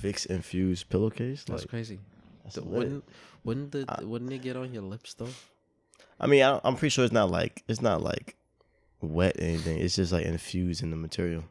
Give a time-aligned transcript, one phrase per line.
[0.00, 1.44] Vicks infused pillowcase.
[1.44, 1.98] That's Like, crazy.
[2.44, 2.78] that's Th- lit.
[2.78, 3.04] wouldn't
[3.44, 5.28] wouldn't the I- wouldn't it get on your lips though?
[6.18, 8.36] I mean, I, I'm pretty sure it's not like it's not like
[9.00, 9.78] wet or anything.
[9.78, 11.44] It's just like infused in the material,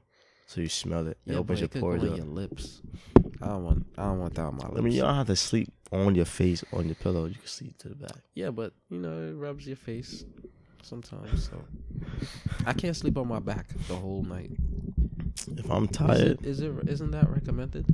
[0.47, 1.17] so you smell it.
[1.25, 2.15] It Yeah, opens your pores up.
[2.17, 2.81] your lips.
[3.41, 4.77] I don't want I don't want that on my lips.
[4.77, 7.25] I mean, you don't have to sleep on your face on your pillow.
[7.25, 8.17] You can sleep to the back.
[8.35, 10.23] Yeah, but you know it rubs your face
[10.83, 11.49] sometimes.
[11.49, 11.63] So
[12.65, 14.51] I can't sleep on my back the whole night.
[15.57, 17.85] If I'm Is tired, it, is it isn't that recommended?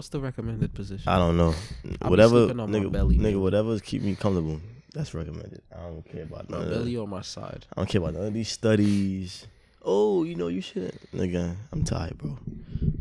[0.00, 1.06] What's the recommended position?
[1.06, 1.54] I don't know.
[2.00, 3.40] I'll whatever, sleeping on my nigga, belly, nigga, man.
[3.42, 4.58] whatever's keep me comfortable.
[4.94, 5.60] That's recommended.
[5.76, 7.00] I don't care about my none belly that.
[7.02, 7.66] or my side?
[7.76, 9.46] I don't care about none of these studies.
[9.84, 11.12] Oh, you know you shouldn't.
[11.14, 12.38] Nigga, I'm tired, bro.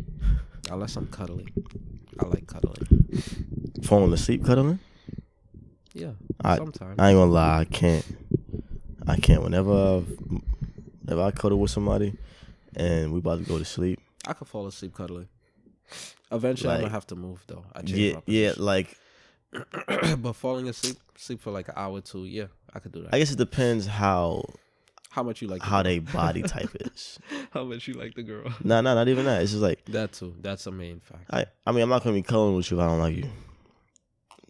[0.69, 1.49] Unless I'm cuddling.
[2.19, 3.23] I like cuddling.
[3.81, 4.79] Falling asleep cuddling.
[5.93, 6.11] Yeah,
[6.43, 6.99] I- sometimes.
[6.99, 8.05] I ain't gonna lie, I can't.
[9.07, 9.41] I can't.
[9.41, 10.17] Whenever, I've,
[11.07, 12.17] if I cuddle with somebody,
[12.75, 15.29] and we about to go to sleep, I could fall asleep cuddling.
[16.31, 17.65] Eventually, I'm Like- gonna have to move though.
[17.73, 18.95] I change yeah, yeah, like
[20.19, 22.25] but falling asleep, sleep for like an hour or two.
[22.25, 23.13] Yeah, I could do that.
[23.13, 24.43] I guess it depends how
[25.09, 25.63] how much you like?
[25.63, 25.83] how girl.
[25.91, 27.17] they body type is.
[27.51, 28.53] how much you like the girl?
[28.63, 29.41] Nah, nah, not even that.
[29.41, 30.35] It's just like That too.
[30.39, 31.25] That's a main fact.
[31.31, 31.47] I.
[31.65, 33.29] I mean, I'm not gonna be cuddling with you if I don't like you.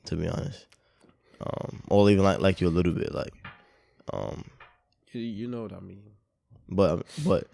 [0.06, 0.66] To be honest,
[1.42, 3.34] um, or even like like you a little bit, like,
[4.12, 4.44] um,
[5.12, 6.02] You, you know what I mean.
[6.68, 7.48] but but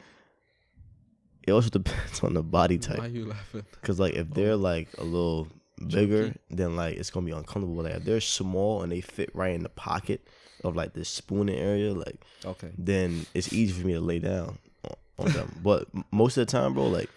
[1.45, 2.97] it also depends on the body type.
[2.97, 3.15] Why type.
[3.15, 3.65] you laughing?
[3.83, 5.47] Cause like if they're like a little
[5.87, 6.39] bigger, Chunky?
[6.49, 7.83] then like it's gonna be uncomfortable.
[7.83, 10.27] Like if they're small and they fit right in the pocket
[10.63, 12.71] of like the spooning area, like Okay.
[12.77, 15.59] then it's easy for me to lay down on, on them.
[15.63, 17.09] but most of the time, bro, like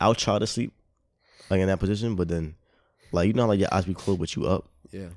[0.00, 0.72] I'll try to sleep
[1.50, 2.54] like in that position, but then
[3.12, 4.68] like you know like your eyes be closed but you up.
[4.90, 5.08] Yeah.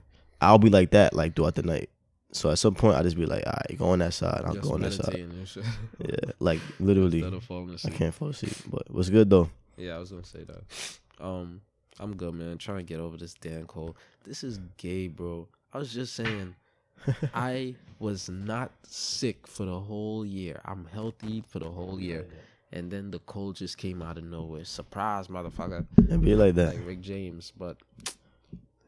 [0.42, 1.90] I'll be like that like throughout the night.
[2.32, 4.44] So at some point I just be like, all right, go on that side.
[4.46, 5.08] I'll Just go on that side.
[5.08, 5.64] meditating and shit.
[6.00, 8.54] Yeah, like literally, Instead of falling I can't fall asleep.
[8.70, 9.50] But what's good though?
[9.78, 11.24] Yeah, I was gonna say that.
[11.24, 11.62] Um,
[12.00, 12.58] I'm good, man.
[12.58, 13.96] trying to get over this damn cold.
[14.26, 15.48] This is gay, bro.
[15.74, 16.56] I was just saying,
[17.34, 20.62] I was not sick for the whole year.
[20.66, 22.28] I'm healthy for the whole year,
[22.72, 24.66] and then the cold just came out of nowhere.
[24.66, 25.86] Surprise, motherfucker!
[25.98, 26.76] It be like that.
[26.76, 27.78] Like Rick James, but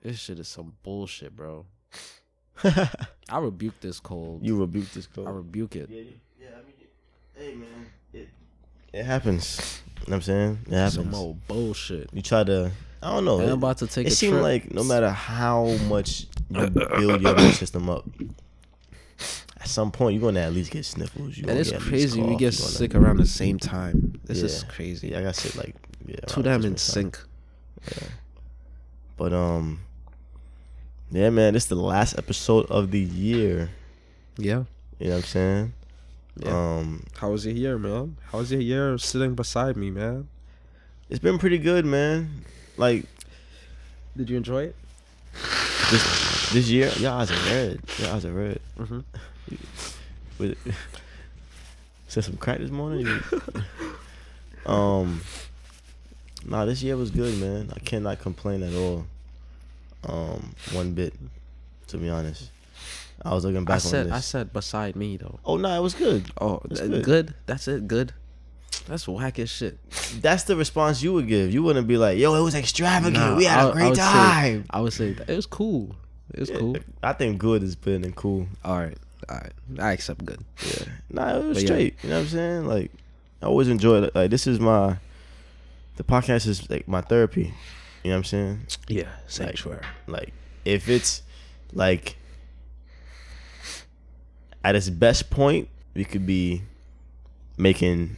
[0.04, 1.66] this shit is some bullshit, bro.
[3.32, 4.46] I rebuke this cold.
[4.46, 5.28] you rebuke this cold.
[5.28, 5.90] I rebuke it.
[5.90, 6.02] Yeah,
[6.40, 6.48] yeah.
[6.50, 6.88] I mean,
[7.34, 8.30] hey man, it
[8.94, 9.82] it happens.
[9.86, 10.94] You know what I'm saying it happens.
[10.94, 11.22] Some happens.
[11.22, 12.10] old bullshit.
[12.12, 12.72] You try to,
[13.02, 13.40] I don't know.
[13.40, 14.44] It, I'm about to take it a seems trip.
[14.44, 18.06] like no matter how much you build your immune system up,
[19.58, 21.38] at some point you're gonna at least get sniffles.
[21.38, 22.22] You and it's get at crazy.
[22.22, 24.20] We get sick around the same time.
[24.26, 25.10] This is crazy.
[25.10, 25.76] Yeah, I got sick like
[26.06, 26.18] yeah.
[26.28, 27.14] Two around them in Christmas time.
[27.14, 27.20] sync.
[29.18, 29.82] But um,
[31.12, 33.70] yeah, man, this is the last episode of the year.
[34.38, 34.64] Yeah.
[35.00, 35.74] You know what I'm saying?
[36.38, 36.78] Yeah.
[36.78, 38.18] Um, How was your year, man?
[38.32, 40.28] How was your year sitting beside me, man?
[41.10, 42.46] it's been pretty good, man.
[42.78, 43.06] Like
[44.16, 44.76] Did you enjoy it?
[45.92, 47.82] this this year, your eyes are red.
[47.98, 48.60] Your eyes are red.
[48.80, 49.00] Mm-hmm.
[50.38, 50.58] With
[52.08, 53.08] said some crack this morning.
[54.66, 55.22] Um,
[56.46, 57.72] nah, this year was good, man.
[57.76, 59.06] I cannot complain at all.
[60.08, 61.14] Um, one bit,
[61.88, 62.50] to be honest.
[63.24, 64.14] I was looking back I on said this.
[64.14, 65.40] I said beside me though.
[65.46, 66.26] oh no, it was good.
[66.42, 67.04] Oh, That's good.
[67.04, 67.34] good.
[67.46, 67.88] That's it.
[67.88, 68.14] Good.
[68.88, 69.78] That's whack as shit.
[70.22, 71.54] That's the response you would give.
[71.54, 73.16] You wouldn't be like, "Yo, it was extravagant.
[73.18, 75.30] Nah, we had I- a I great say- time." I would say that.
[75.30, 75.96] it was cool.
[76.34, 76.78] It was Yeah, cool.
[77.04, 78.48] I think good is better than cool.
[78.66, 78.98] All right.
[79.30, 79.52] All right.
[79.78, 80.40] I accept good.
[80.66, 80.86] Yeah.
[81.12, 81.68] Nah, it was But yeah.
[81.68, 81.96] straight.
[82.02, 82.66] You know what I'm saying?
[82.66, 82.92] Like,
[83.44, 84.16] I always enjoy it.
[84.16, 84.98] Like, this is my,
[85.98, 87.54] the podcast is like my therapy.
[88.04, 88.60] You know what I'm saying?
[88.88, 89.10] Yeah.
[89.28, 89.84] Sanctuary.
[90.08, 90.34] Like,
[90.66, 91.22] if it's
[91.74, 92.18] like
[94.64, 96.64] at its best point, we could be
[97.58, 98.16] making, you know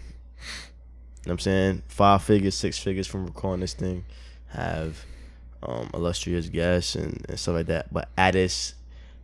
[1.25, 4.05] what I'm saying, five figures, six figures from recording this thing,
[4.49, 5.05] have
[5.63, 7.93] um, illustrious guests and, and stuff like that.
[7.93, 8.75] But at its,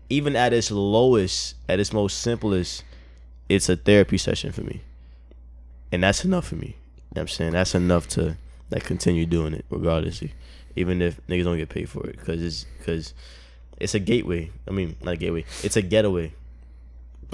[0.10, 2.84] even at its lowest, at its most simplest,
[3.48, 4.82] it's a therapy session for me.
[5.92, 6.68] And that's enough for me.
[6.68, 6.76] You know
[7.12, 7.52] what I'm saying?
[7.54, 8.38] That's enough to
[8.72, 10.24] like continue doing it regardless.
[10.76, 12.18] Even if niggas don't get paid for it.
[12.20, 13.14] Cause it's cause
[13.78, 14.52] it's a gateway.
[14.68, 15.46] I mean, not a gateway.
[15.64, 16.34] It's a getaway.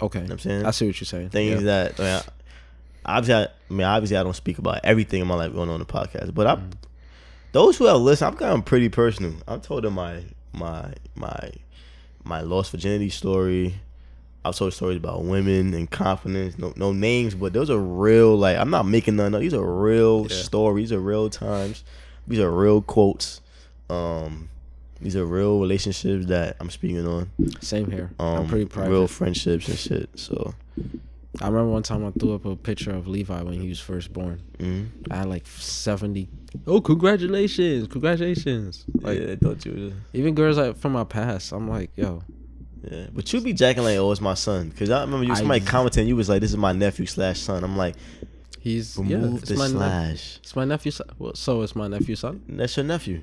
[0.02, 0.20] Okay.
[0.20, 0.66] You know what I'm saying?
[0.66, 1.30] I see what you're saying.
[1.30, 1.90] Things Yeah.
[1.90, 2.14] that I mean,
[3.06, 5.70] I, obviously, I, I mean, obviously, I don't speak about everything in my life going
[5.70, 6.72] on the podcast, but I, mm.
[7.52, 9.34] those who have listened, I've gotten pretty personal.
[9.48, 10.24] I've told them my
[10.54, 11.52] my my
[12.24, 13.76] my lost virginity story.
[14.46, 16.58] I've told stories about women and confidence.
[16.58, 18.38] No no names, but those are real.
[18.38, 19.34] Like I'm not making none.
[19.36, 19.42] up.
[19.42, 20.36] These are real Yeah.
[20.36, 20.90] stories.
[20.90, 21.84] These are real times.
[22.28, 23.42] These are real quotes.
[23.90, 24.50] Um,
[25.02, 27.30] these are real relationships that I'm speaking on
[27.62, 28.12] Same here.
[28.20, 28.90] um, I'm pretty proud.
[28.90, 30.10] real friendships and shit.
[30.16, 30.54] So
[31.42, 34.14] I remember one time I threw up a picture of Levi when he was first
[34.14, 34.42] born.
[34.58, 35.12] Mm-hmm.
[35.12, 36.30] I had like seventy.
[36.66, 37.88] Oh, congratulations!
[37.90, 38.86] Congratulations!
[39.02, 40.18] Like yeah, I thought you were.
[40.20, 42.24] even girls like from my past, I'm like, yo,
[42.90, 44.72] Yeah, but you be jacking like, oh, it's my son.
[44.72, 47.40] Cause I remember you I- somebody commenting, you was like, this is my nephew slash
[47.40, 47.64] son.
[47.64, 47.96] I'm like,
[48.60, 50.38] he's remove yeah, it's the my ne- slash.
[50.44, 50.92] it's my nephew.
[51.18, 52.44] Well, so it's my nephew son.
[52.48, 53.22] That's your nephew.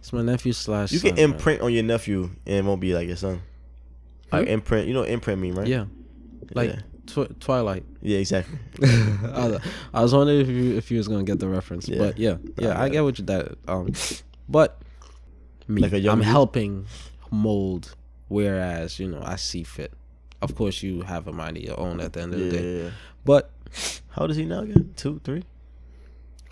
[0.00, 0.92] It's my nephew slash.
[0.92, 1.24] You can son, man.
[1.34, 3.40] imprint on your nephew and it won't be like your son.
[4.30, 5.66] Like imprint, you know what imprint mean, right?
[5.66, 5.84] Yeah,
[6.54, 7.84] like yeah, tw- Twilight.
[8.00, 8.58] yeah exactly.
[8.82, 9.60] I, was,
[9.92, 11.98] I was wondering if you if you was gonna get the reference, Yeah.
[11.98, 13.58] but yeah, yeah, I I get what you that.
[13.68, 13.92] Um,
[14.48, 14.80] but
[15.68, 16.24] me, Like a young I'm you?
[16.24, 16.86] helping
[17.32, 17.96] mold,
[18.28, 19.92] whereas you know I see fit.
[20.40, 22.56] Of course, you have a mind of your own at the end of Yeah, the
[22.56, 22.82] day.
[22.84, 22.90] yeah.
[23.24, 23.50] But
[24.10, 25.44] How does he now get Two, three?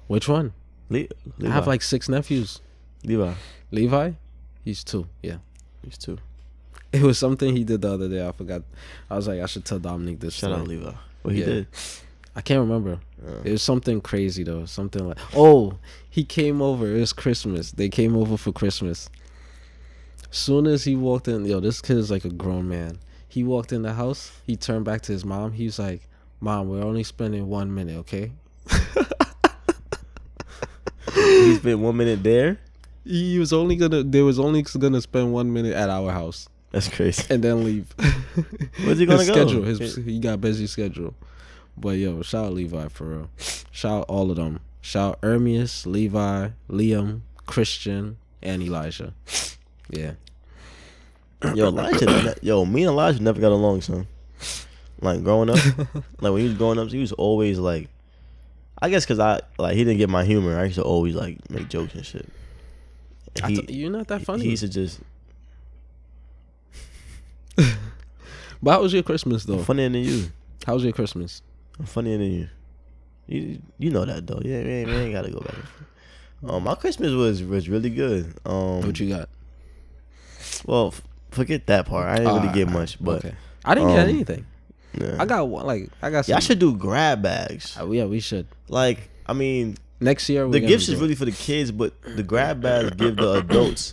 [0.09, 0.53] which one?
[0.89, 1.07] Le-
[1.39, 1.47] Levi.
[1.47, 2.61] I have like six nephews.
[3.05, 3.35] Levi.
[3.71, 4.13] Levi,
[4.65, 5.07] he's two.
[5.23, 5.37] Yeah,
[5.85, 6.19] He's two.
[6.93, 8.27] it was something he did the other day.
[8.27, 8.63] I forgot.
[9.09, 10.35] I was like, I should tell Dominic this.
[10.35, 10.67] Shout out.
[10.67, 10.93] Levi.
[11.23, 11.47] What he Yeah.
[11.47, 11.67] did.
[12.35, 13.01] I can't remember.
[13.27, 14.65] Uh, It was something crazy though.
[14.65, 15.79] Something like oh,
[16.09, 16.87] he came over.
[16.97, 17.73] It was Christmas.
[17.73, 19.11] They came over for Christmas.
[20.31, 22.99] Soon as he walked in, yo, this kid is like a grown man.
[23.29, 24.33] He walked in the house.
[24.47, 25.53] He turned back to his mom.
[25.53, 26.03] He was like,
[26.41, 28.33] "Mom, we're only spending one minute, okay?"
[31.15, 32.59] he spent one minute there.
[33.05, 34.03] He was only gonna.
[34.03, 37.25] They was only gonna spend one minute at our house That's crazy.
[37.33, 37.93] and then leave.
[38.85, 39.35] Where's he gonna his go?
[39.35, 39.63] schedule.
[39.65, 41.15] His he got busy schedule.
[41.77, 43.31] But yo, shout out Levi for real.
[43.71, 44.61] Shout out all of them.
[44.81, 49.15] Shout out Ermius, Levi, Liam, Christian, and Elijah.
[49.91, 50.13] Yeah.
[51.55, 52.37] Yo, Elijah.
[52.43, 54.07] yo, me and Elijah never got along, son.
[55.01, 55.57] Like growing up,
[56.21, 57.89] like when he was growing up, he was always like,
[58.83, 60.59] I guess because I like he didn't get my humor.
[60.59, 62.29] I used to always like make jokes and shit.
[63.43, 64.45] And he, th- you're not that funny.
[64.45, 65.01] He used to just
[68.63, 69.59] but how was your Christmas though?
[69.59, 70.31] I'm funnier than you.
[70.67, 71.43] How was your Christmas?
[71.79, 72.49] I'm funnier than you.
[73.27, 74.41] You you know that though.
[74.45, 75.55] Yeah, we ain't, we ain't gotta go back.
[76.47, 78.35] Um, my Christmas was was really good.
[78.45, 79.29] Um, What you got?
[80.67, 82.07] Well, f- forget that part.
[82.09, 83.35] I didn't really Ah, get much, but okay.
[83.65, 84.47] I didn't get um, anything.
[85.01, 85.17] yeah.
[85.19, 85.67] I got one.
[85.67, 86.25] Like I got.
[86.25, 87.77] Some, yeah, I should do grab bags.
[87.79, 88.47] Uh, yeah, we should.
[88.69, 92.63] Like, I mean, Next year, the gifts is really for the kids, but the grab
[92.63, 93.93] bags give the adults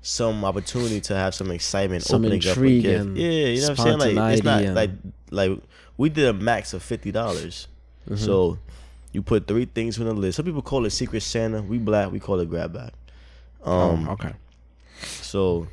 [0.00, 3.10] some opportunity to have some excitement, Some opening up a intrigue gift.
[3.16, 4.16] Yeah, you know what I'm saying?
[4.16, 4.90] Like, it's not like
[5.30, 5.58] like
[5.96, 7.68] we did a max of fifty dollars.
[8.10, 8.18] Mhm.
[8.18, 8.58] So
[9.12, 10.36] you put three things on the list.
[10.36, 11.62] Some people call it Secret Santa.
[11.62, 12.10] We black.
[12.10, 12.90] We call it grab bag.
[13.64, 14.08] Um.
[14.08, 14.32] oh, okay.
[15.04, 15.66] So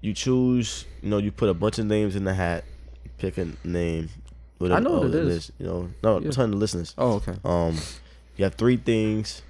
[0.00, 0.84] you choose.
[1.02, 2.64] You know, you put a bunch of names in the hat.
[3.18, 4.08] Pick a name.
[4.58, 5.52] With I know what it is.
[5.58, 6.30] You know, no, Yeah.
[6.30, 6.94] Telling the listeners.
[6.96, 7.34] Oh, okay.
[7.44, 7.76] Um,
[8.36, 9.42] you have three things.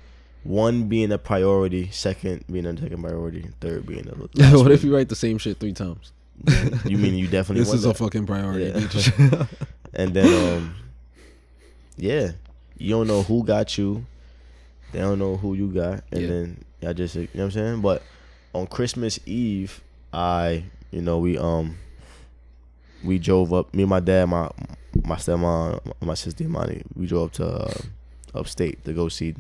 [0.43, 4.13] One being a priority, second being a second priority, third being a.
[4.51, 4.73] what one.
[4.73, 6.13] if you write the same shit three times?
[6.85, 8.67] You mean you definitely This is a fucking priority.
[9.19, 9.47] Yeah.
[9.95, 10.75] And then um,
[11.97, 12.33] yeah,
[12.77, 14.05] you don't know who got you.
[14.93, 16.27] They don't know who you got, and Yeah.
[16.29, 17.81] then I just you know what I'm saying.
[17.81, 18.03] But
[18.55, 21.77] on Christmas Eve, I you know we um
[23.03, 23.75] we drove up.
[23.75, 24.49] Me and my dad, my
[25.05, 27.75] my stepmom, my sister Imani, we drove up to uh,
[28.35, 29.35] upstate to go see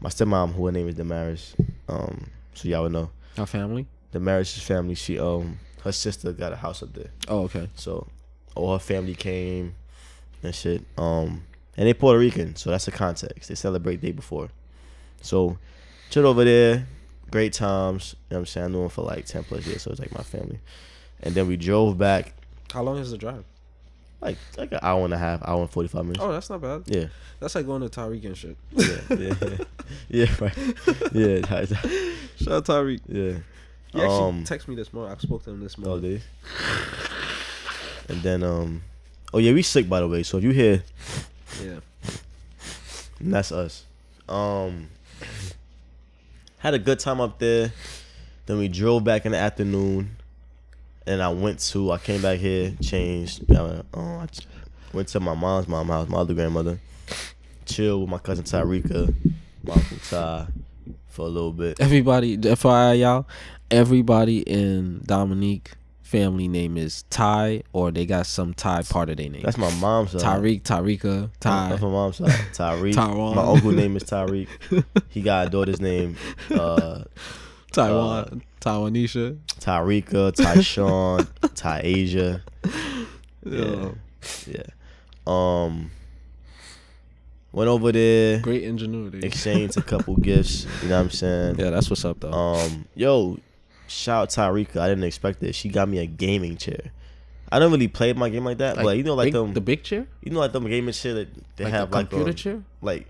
[0.00, 1.54] my stepmom, who her name is Damaris.
[1.88, 3.86] Um, so y'all would know Our family.
[4.12, 4.94] Damaris' family.
[4.94, 7.10] She um her sister got a house up there.
[7.28, 7.68] Oh, okay.
[7.74, 8.06] So
[8.54, 9.74] all her family came
[10.42, 10.82] and shit.
[10.96, 11.44] Um
[11.76, 13.48] and they Puerto Rican, so that's the context.
[13.48, 14.48] They celebrate day before.
[15.22, 15.58] So
[16.10, 16.86] chilled over there,
[17.30, 18.14] great times.
[18.30, 18.66] You know what I'm saying?
[18.66, 20.58] I knew him for like ten plus years, so it's like my family.
[21.22, 22.32] And then we drove back
[22.72, 23.44] How long is the drive?
[24.20, 26.20] like like an hour and a half, hour and forty five minutes.
[26.22, 26.82] Oh, that's not bad.
[26.86, 27.06] Yeah.
[27.40, 28.56] That's like going to Tariq and shit.
[28.72, 29.64] Yeah, yeah, yeah.
[30.10, 30.56] yeah, right.
[31.12, 31.40] Yeah,
[32.36, 33.00] Shout out Tariq.
[33.08, 33.38] yeah.
[33.92, 35.16] He actually Um, texted me this morning.
[35.16, 36.02] I spoke to him this Oh, morning.
[36.02, 36.22] dude.
[38.08, 38.82] And then um
[39.32, 40.22] oh yeah, we sick by the way.
[40.22, 40.82] So if you hear
[41.64, 41.80] Yeah.
[43.22, 43.84] That's us.
[44.28, 44.88] Um,
[46.60, 47.72] had a good time up there.
[48.46, 50.16] Then we drove back in the afternoon,
[51.06, 51.90] and I went to.
[51.90, 53.50] I came back here, changed.
[53.50, 54.28] Uh, uh, I
[54.92, 56.78] went to my mom's mom house, my other grandmother.
[57.64, 59.12] Chill with my cousin Tyrika,
[59.64, 60.46] my uncle Ty,
[61.08, 61.80] for a little bit.
[61.80, 63.26] Everybody, FYI, y'all,
[63.70, 65.72] everybody in Dominique
[66.10, 69.42] family name is Ty, or they got some Ty part of their name.
[69.42, 70.22] That's my mom's side.
[70.22, 71.68] Tariq, Tarika, Ty.
[71.70, 72.30] That's my mom's side.
[72.52, 72.94] Tyreek.
[72.94, 73.36] Taiwan.
[73.36, 74.48] My uncle name is Tyreek.
[75.08, 76.16] He got a daughter's name,
[76.50, 77.04] uh,
[77.72, 79.38] Taiwan, Taiwanisha.
[79.60, 82.42] Tyrika, Tyshawn, Tyasia.
[83.44, 83.90] Yeah.
[84.46, 84.62] Yeah.
[85.26, 85.90] Um
[87.52, 89.26] went over there, Great ingenuity.
[89.26, 91.56] exchanged a couple gifts, you know what I'm saying?
[91.58, 92.32] Yeah, that's what's up though.
[92.32, 93.38] Um yo,
[93.90, 94.78] shout out Tyrika.
[94.78, 95.56] I didn't expect this.
[95.56, 96.92] She got me a gaming chair.
[97.52, 99.60] I don't really play my game like that, but you know, like big, them, the
[99.60, 102.30] big chair, you know, like them gaming chair that they like have the like computer
[102.30, 103.08] um, chair, like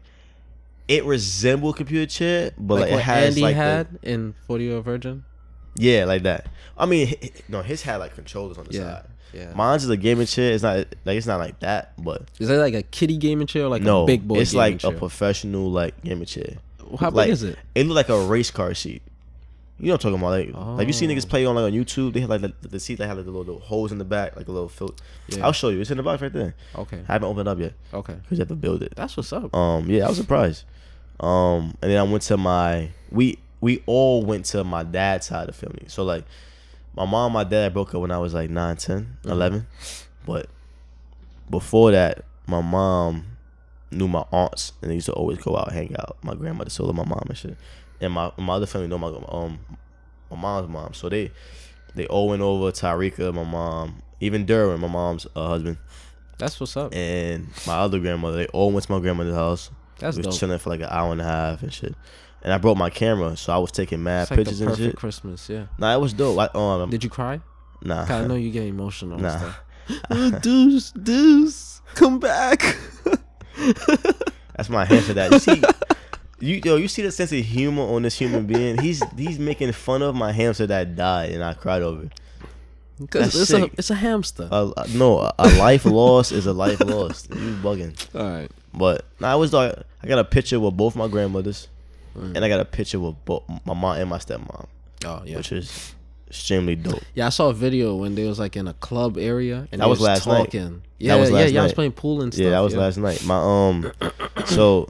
[0.88, 4.64] it resemble computer chair, but like, like, it has Andy like the- had in Forty
[4.64, 5.24] Year Virgin.
[5.76, 6.46] yeah, like that.
[6.78, 7.14] I mean,
[7.48, 9.06] no, his had like controllers on the Yeah, side.
[9.34, 9.52] yeah.
[9.54, 10.52] Mine's is a gaming chair.
[10.54, 13.64] It's not like it's not like that, but Is that like a kitty gaming chair
[13.66, 14.38] or like no, a big boy?
[14.38, 14.94] it's like chair?
[14.94, 16.54] a professional like gaming chair.
[16.98, 17.58] How big like, is it?
[17.74, 19.02] It looked like a race car seat.
[19.80, 20.18] You know what I'm talking
[20.52, 20.56] about?
[20.58, 21.28] Like, like you see niggas Oh.
[21.30, 22.12] play on like on YouTube.
[22.12, 24.04] They have like the, the seat that have like the little, little holes in the
[24.04, 25.02] back, like a little filter.
[25.28, 25.44] Yeah.
[25.46, 25.80] I'll show you.
[25.80, 26.54] It's in the box right there.
[26.76, 28.92] Okay, I haven't opened it up yet okay, because you have to build it.
[28.94, 29.54] that's what's up.
[29.54, 30.64] Um, yeah, I was surprised.
[31.18, 35.48] Um, and then I went to my we we all went to my dad's side
[35.48, 35.84] of the family.
[35.88, 36.24] So like,
[36.94, 39.30] my mom, and my dad broke up when I was like 9, 10, Mhm.
[39.30, 39.66] 11.
[40.26, 40.46] But
[41.48, 43.26] before that, my mom
[43.90, 46.16] knew my aunts, and they used to always go out, hang out.
[46.22, 47.56] My grandmother loved my mom and shit.
[48.00, 49.58] And my my other family know my um
[50.30, 51.30] my mom's mom, so they
[51.94, 52.70] they all went over.
[52.72, 55.76] Tarika, my mom, even Derwin, my mom's uh, husband,
[56.38, 56.94] That's what's up.
[56.94, 58.36] and my other grandmother.
[58.38, 59.70] They all went to my grandmother's house.
[59.98, 60.40] That's we was dope.
[60.40, 61.94] chilling for like an hour and a half and shit.
[62.42, 64.70] And I brought my camera, so I was taking mad It's like the pictures and
[64.70, 64.96] perfect shit.
[64.96, 65.50] Christmas.
[65.50, 65.66] Yeah.
[65.78, 66.38] Nah, it was dope.
[66.38, 67.40] I, um, Did you cry?
[67.82, 69.14] nah, I know you get emotional.
[69.14, 69.52] and nah.
[70.10, 72.76] Oh, Deuce, Deuce, come back.
[74.56, 75.08] That's my answer.
[75.08, 75.62] to That you see,
[76.40, 78.78] you yo, you see the sense of humor on this human being.
[78.80, 82.04] He's he's making fun of my hamster that died, and I cried over.
[82.04, 82.12] it.
[82.98, 83.72] Because it's sick.
[83.72, 84.48] a it's a hamster.
[84.50, 87.30] Uh, no, a, a life lost is a life lost.
[87.30, 87.96] You bugging.
[88.14, 88.50] All right.
[88.74, 91.68] But nah, I was like, I got a picture with both my grandmothers,
[92.16, 92.34] Mm.
[92.36, 94.66] and I got a picture with both my mom and my stepmom,
[95.04, 95.36] Oh yeah.
[95.36, 95.94] which is
[96.26, 97.00] extremely dope.
[97.14, 99.86] Yeah, I saw a video when they was like in a club area and That
[99.86, 100.38] they was last night.
[100.46, 100.82] talking.
[100.98, 102.42] Yeah, was yeah, last y'all was playing pool and stuff.
[102.44, 103.24] Yeah, that was last night.
[103.24, 103.92] My um,
[104.46, 104.88] so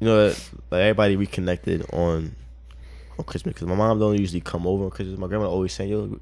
[0.00, 0.26] you know,
[0.70, 2.34] like everybody reconnected on
[3.18, 6.20] on Christmas because my mom don't usually come over because my grandma always saying yo,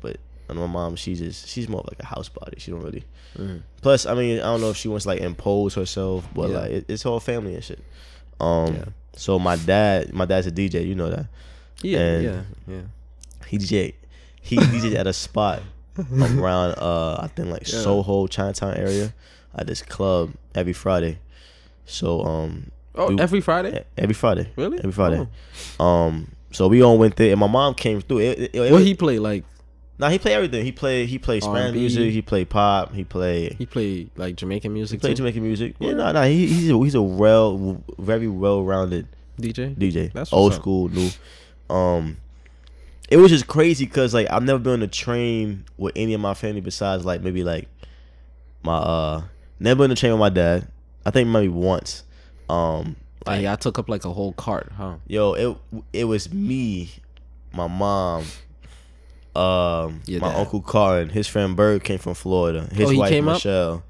[0.00, 0.16] but
[0.48, 2.58] and my mom she just she's more of like a house body.
[2.58, 3.04] She don't really.
[3.38, 3.62] Mhm.
[3.80, 6.58] Plus, I mean, I don't know if she wants to like impose herself, but Yeah.
[6.58, 7.80] like it, it's whole family and shit.
[8.40, 8.84] Um, Yeah.
[9.16, 10.86] so my dad, my dad's a DJ.
[10.86, 11.26] You know that
[11.82, 12.80] Yeah, and- yeah, yeah.
[13.46, 13.94] he DJ,
[14.40, 15.62] he DJ at a spot
[16.12, 17.78] around uh I think like Yeah.
[17.80, 19.14] Soho Chinatown area
[19.54, 21.18] at this club every Friday.
[21.84, 23.84] So um Oh, we- every Friday?
[23.96, 24.78] every Friday Really?
[24.78, 25.26] every Friday.
[25.80, 28.18] Um so we all went there and my mom came through.
[28.18, 29.44] It, it, it, What he play like?
[29.98, 30.64] nah he played everything.
[30.64, 32.12] He played he played Spanish music.
[32.12, 32.92] He played pop.
[32.92, 34.98] He played He played like Jamaican music.
[34.98, 35.22] he played too?
[35.22, 35.76] Jamaican music.
[35.78, 35.96] Yeah, Word.
[35.98, 36.24] nah, nah.
[36.24, 39.06] He, he's a, he's a well very well rounded
[39.40, 39.74] DJ.
[39.74, 40.12] DJ.
[40.12, 40.60] That's old up.
[40.60, 41.08] school, new.
[41.70, 42.18] Um,
[43.08, 46.20] it was just crazy because like I've never been on a train with any of
[46.20, 47.68] my family besides like maybe like
[48.62, 49.22] my uh
[49.58, 50.68] never been on a train with my dad.
[51.04, 52.04] I think maybe once.
[52.48, 54.96] Um, Like, I took up like a whole cart, huh?
[55.06, 55.56] yo, it
[55.92, 56.90] it was me,
[57.52, 58.24] my mom.
[59.34, 60.36] Um, Your my dad.
[60.40, 62.68] uncle Carl his friend Bird came from Florida.
[62.72, 63.34] His Oh, he wife came up?
[63.36, 63.82] Michelle.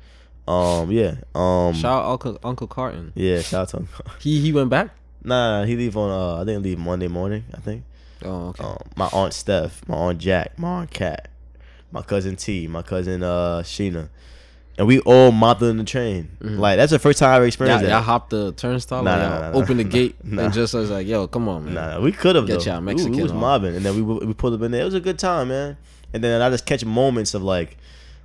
[0.46, 1.16] Um, yeah.
[1.34, 3.12] Um, Shout out Uncle Uncle Carton.
[3.16, 3.40] yeah.
[3.40, 3.88] Shout out to him.
[4.20, 4.90] He he went back.
[5.24, 6.10] nah, he leave on.
[6.10, 7.44] Uh, I didn't leave Monday morning.
[7.54, 7.82] I think.
[8.24, 8.62] Oh okay.
[8.62, 11.28] um, my aunt Steph, my aunt Jack, my aunt Kat,
[11.90, 14.10] my cousin T, my cousin uh Sheena,
[14.78, 16.28] and we all mopped in the train.
[16.40, 16.58] Mhm.
[16.58, 18.02] Like that's the first time I ever experienced y'all that.
[18.02, 19.02] hopped the turnstile.
[19.02, 20.44] Nah, Nah, nah, nah, opened the gate Nah.
[20.44, 22.70] and just was like, "Yo, come on, man." Nah, we could have Get though.
[22.72, 23.38] y'all We- Mexican we, was on.
[23.38, 24.82] mobbing, and then we we pulled up in there.
[24.82, 25.76] It was a good time, man.
[26.14, 27.76] And then I just catch moments of like.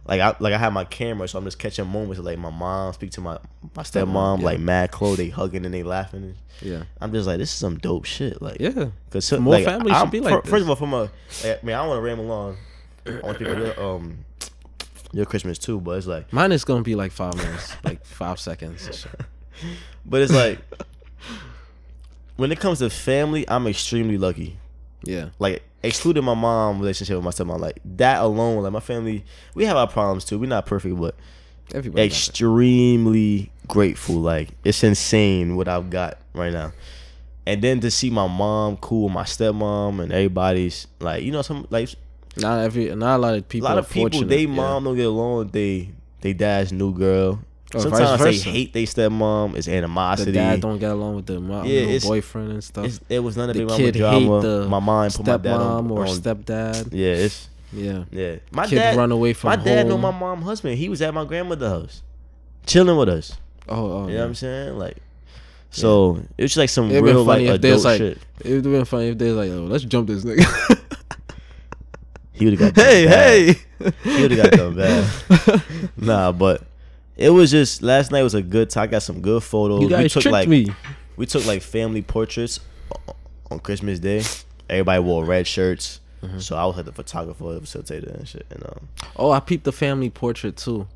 [0.10, 2.50] Like I like I had my camera, so I'm just catching moments of like my
[2.50, 3.40] mom speak to my
[3.76, 4.46] my stepmom, yeah.
[4.46, 6.34] like mad clothes, they hugging and they laughing.
[6.62, 8.42] Yeah, I'm just like, this is some dope shit.
[8.42, 8.86] Like, yeah.
[9.12, 10.46] Cause More like, families should I'm- be like.
[10.46, 11.12] First of all, from a, like,
[11.44, 12.56] I mean, I want to ramble on.
[13.06, 14.20] I want people your um
[15.18, 18.40] your Christmas too, but it's like, Mine is gonna be like five minutes, like five
[18.40, 19.08] seconds.
[20.06, 20.60] but it's like
[22.36, 24.58] when it comes to family, I'm extremely lucky.
[25.04, 29.26] Yeah, Like excluding my mom relationship with my stepmom, like that alone, like my family,
[29.56, 30.38] we have our problems too.
[30.38, 31.16] We're not perfect, but
[31.74, 32.06] everybody.
[32.06, 34.16] extremely grateful.
[34.16, 36.74] Like it's insane what I've got right now.
[37.48, 41.66] And then to see my mom cool, my stepmom, and everybody's like, you know, some
[41.72, 41.90] like
[42.40, 43.68] Not every, not a lot of people.
[43.68, 44.48] a lot of people, they yeah.
[44.48, 45.90] mom don't get along with they
[46.22, 47.40] they dad's new girl.
[47.76, 49.56] Or Sometimes they hate they stepmom.
[49.56, 50.32] It's The animosity.
[50.32, 52.86] dad don't get along with the mom, Yeah, new it's- boyfriend and stuff.
[52.86, 54.42] It's, it was none of the kid hate drama.
[54.42, 56.90] the my mom put my dad on, stepmom or on- stepdad.
[56.94, 58.36] Yeah, it's Yeah, yeah.
[58.52, 60.78] My kid dad run away from my dad know my mom husband.
[60.78, 62.04] He was at my grandmother's house,
[62.66, 63.34] chilling with us.
[63.68, 64.20] Oh, oh, You know yeah.
[64.22, 64.78] what I'm saying?
[64.78, 64.98] Like,
[65.70, 68.18] so it was like some It'd real like adult like, shit.
[68.40, 70.46] it would have been funny if there's like, oh, let's jump this nigga.
[72.38, 73.56] He would have got hey, bad.
[73.84, 73.92] hey.
[74.04, 75.64] He would have got done bad.
[75.98, 76.64] Nah, but
[77.16, 78.84] it was just last night was a good time.
[78.84, 79.82] I got some good photos.
[79.82, 80.68] You guys we took tricked like me.
[81.16, 82.60] we took like family portraits
[83.52, 84.24] on Christmas Day.
[84.70, 86.00] Everybody wore red shirts.
[86.24, 86.42] Mhm.
[86.42, 88.46] So I was like the photographer, the facilitator, and shit.
[88.50, 90.88] And um, Oh, I peeped the family portrait too.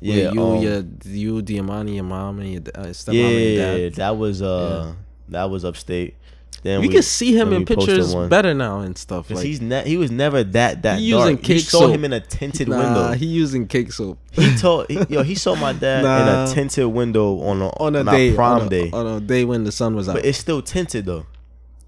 [0.00, 3.90] Yeah, you, um, your, you, Diamani, your mom, and your uh, stepmom yeah, and your
[3.90, 3.94] dad.
[3.96, 4.94] that was uh,
[5.28, 6.16] that was upstate.
[6.62, 9.26] Then We we can see him in pictures better now and stuff.
[9.28, 11.48] Cause Like, he's ne- he was never that that He using dark.
[11.48, 11.94] You cake saw soap.
[11.94, 13.12] him in a tinted nah, window.
[13.14, 16.86] he using cake soap He told he, yo he saw my dad in a tinted
[16.86, 19.72] window on a, on a day, prom on a, day, on a day when the
[19.72, 20.14] sun was out.
[20.14, 21.26] but it's still tinted though.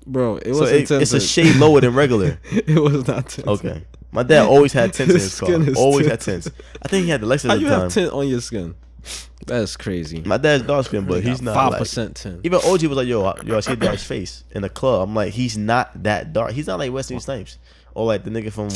[0.06, 2.38] Bro, it so was it, it's a shade lower than regular.
[2.52, 3.48] it was not tinted.
[3.48, 5.82] Okay, my dad always had tints in His his car.
[5.82, 6.52] Always had tinted.
[6.52, 6.62] tints.
[6.82, 7.80] I think he had the Lexus How you time.
[7.82, 8.74] have tint on your skin?
[9.46, 10.22] That's crazy.
[10.22, 11.78] my dad's dark skin, but he's not five like.
[11.78, 12.40] percent tint.
[12.44, 15.14] Even OG was like, "Yo, I, yo, I see dad's face in the club." I'm
[15.14, 16.52] like, he's not that dark.
[16.52, 17.58] He's not like Wesley Snipes
[17.94, 18.68] or like the nigga from.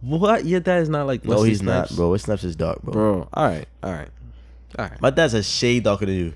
[0.00, 0.44] What?
[0.44, 2.10] Your dad is not like No, Wesley he's not, bro.
[2.10, 2.92] Wesley Snipes is dark, bro.
[2.92, 4.08] Bro, all right, all right,
[4.78, 5.00] all right.
[5.00, 6.34] My dad's a shade darker than you.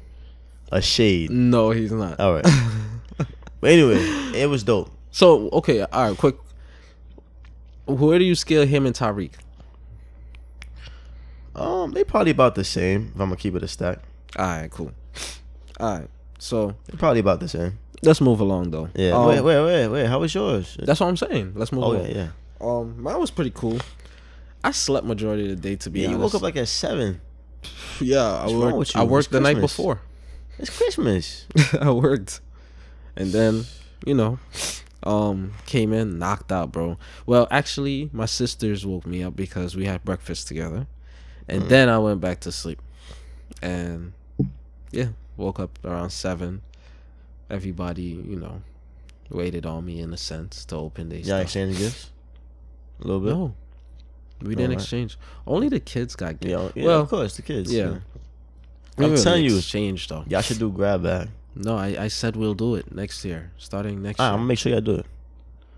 [0.72, 1.30] A shade.
[1.30, 2.18] No, he's not.
[2.18, 2.46] All right.
[3.60, 3.98] but anyway,
[4.34, 4.90] it was dope.
[5.12, 6.36] So okay, all right, quick.
[7.86, 9.32] Where do you scale him and Tyreek?
[11.54, 13.12] Um, they probably about the same.
[13.14, 13.98] If I'm gonna keep it a stack,
[14.38, 14.92] All right, cool.
[15.80, 17.78] All right, so they probably about the same.
[18.02, 18.88] let's move along though.
[18.94, 19.12] Yeah.
[19.12, 20.06] Um, wait, wait, wait, wait.
[20.06, 20.76] How was yours?
[20.80, 21.52] That's what I'm saying.
[21.56, 22.06] Let's move Oh along.
[22.06, 22.28] yeah, yeah.
[22.60, 23.78] Um, mine was pretty cool.
[24.62, 27.20] I slept majority of the day to be Yeah, you woke up like at seven.
[28.00, 28.76] yeah, I What's wrong worked.
[28.78, 29.00] with you?
[29.00, 30.00] I worked It's the night before.
[30.58, 31.46] It's Christmas.
[31.80, 32.40] I worked,
[33.16, 33.64] and then
[34.06, 34.38] you know,
[35.02, 36.98] um, came in knocked out, bro.
[37.26, 40.86] Well, actually, my sisters woke me up because we had breakfast together,
[41.50, 41.68] and Mm.
[41.68, 42.80] then I went back to sleep,
[43.60, 44.12] and
[44.90, 46.62] yeah, woke up around seven.
[47.50, 48.62] Everybody, you know,
[49.28, 51.42] waited on me in a sense to open Y'all stuff.
[51.42, 52.10] exchanging gifts?
[53.00, 53.32] A little bit.
[53.34, 53.54] No,
[54.40, 54.78] we didn't Alright.
[54.78, 55.18] exchange.
[55.46, 56.50] Only the kids got gifts.
[56.52, 57.72] Yeah, yeah, well, of course, the kids.
[57.72, 57.96] yeah.
[58.98, 60.24] I'm really telling you, exchange though.
[60.28, 61.28] y'all should do grab bag.
[61.56, 64.32] No, I, I said we'll do it next year, starting next right, year.
[64.32, 65.06] I'm gonna make sure y'all do it.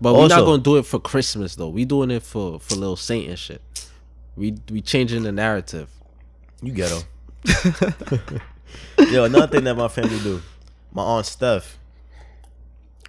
[0.01, 1.69] But we're not gonna do it for Christmas though.
[1.69, 3.61] We doing it for for little Saint and shit.
[4.35, 5.89] We we changing the narrative.
[6.61, 7.01] You ghetto.
[9.11, 10.41] Yo, another thing that my family do.
[10.91, 11.77] My aunt Steph.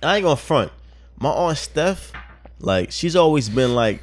[0.03, 0.73] I ain't gonna front.
[1.19, 2.13] My aunt Steph,
[2.61, 4.03] like, she's always been like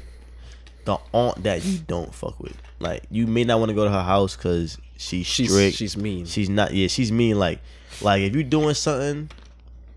[0.84, 2.56] the aunt that you don't fuck with.
[2.80, 5.76] Like, you may not want to go to her house because she's She's strict.
[5.76, 6.26] she's mean.
[6.26, 6.72] She's not.
[6.74, 7.38] Yeah, she's mean.
[7.38, 7.60] Like,
[8.00, 9.30] like if you doing something,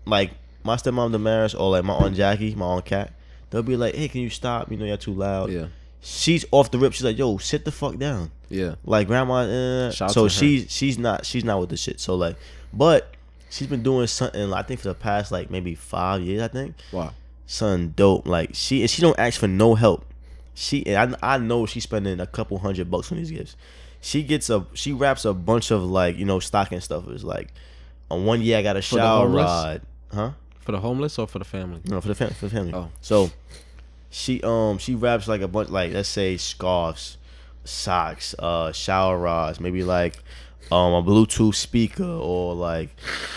[0.04, 0.30] like
[0.62, 3.12] my stepmom Damaris or like my aunt Jackie, my aunt Cat,
[3.50, 4.70] they'll be like, "Hey, can you stop?
[4.70, 5.66] You know you're too loud." yeah,
[6.08, 6.92] She's off the rip.
[6.92, 8.76] She's like, "Yo, sit the fuck down." yeah.
[8.84, 9.40] Like grandma.
[9.40, 11.98] Uh, so she's she's not she's not with the shit.
[11.98, 12.36] So like,
[12.72, 13.12] but
[13.50, 14.52] she's been doing something.
[14.52, 16.42] I think for the past like maybe five years.
[16.42, 17.12] I think Wow.
[17.46, 18.24] something dope.
[18.28, 20.04] Like she and she don't ask for no help.
[20.54, 23.56] She and I I know she's spending a couple hundred bucks on these gifts.
[24.00, 27.24] She gets a she wraps a bunch of like you know stocking stuffers.
[27.24, 27.48] Like
[28.12, 29.82] on one year I got a the shower rod,
[30.14, 30.30] huh?
[30.60, 31.80] For the homeless or for the family?
[31.84, 32.34] No, for the family.
[32.34, 32.74] For the family.
[32.74, 32.90] Oh.
[33.00, 33.30] So
[34.16, 37.18] she um she wraps like a bunch like let's say scarves,
[37.64, 40.16] socks, uh shower rods, maybe like
[40.72, 42.88] um a Bluetooth speaker or like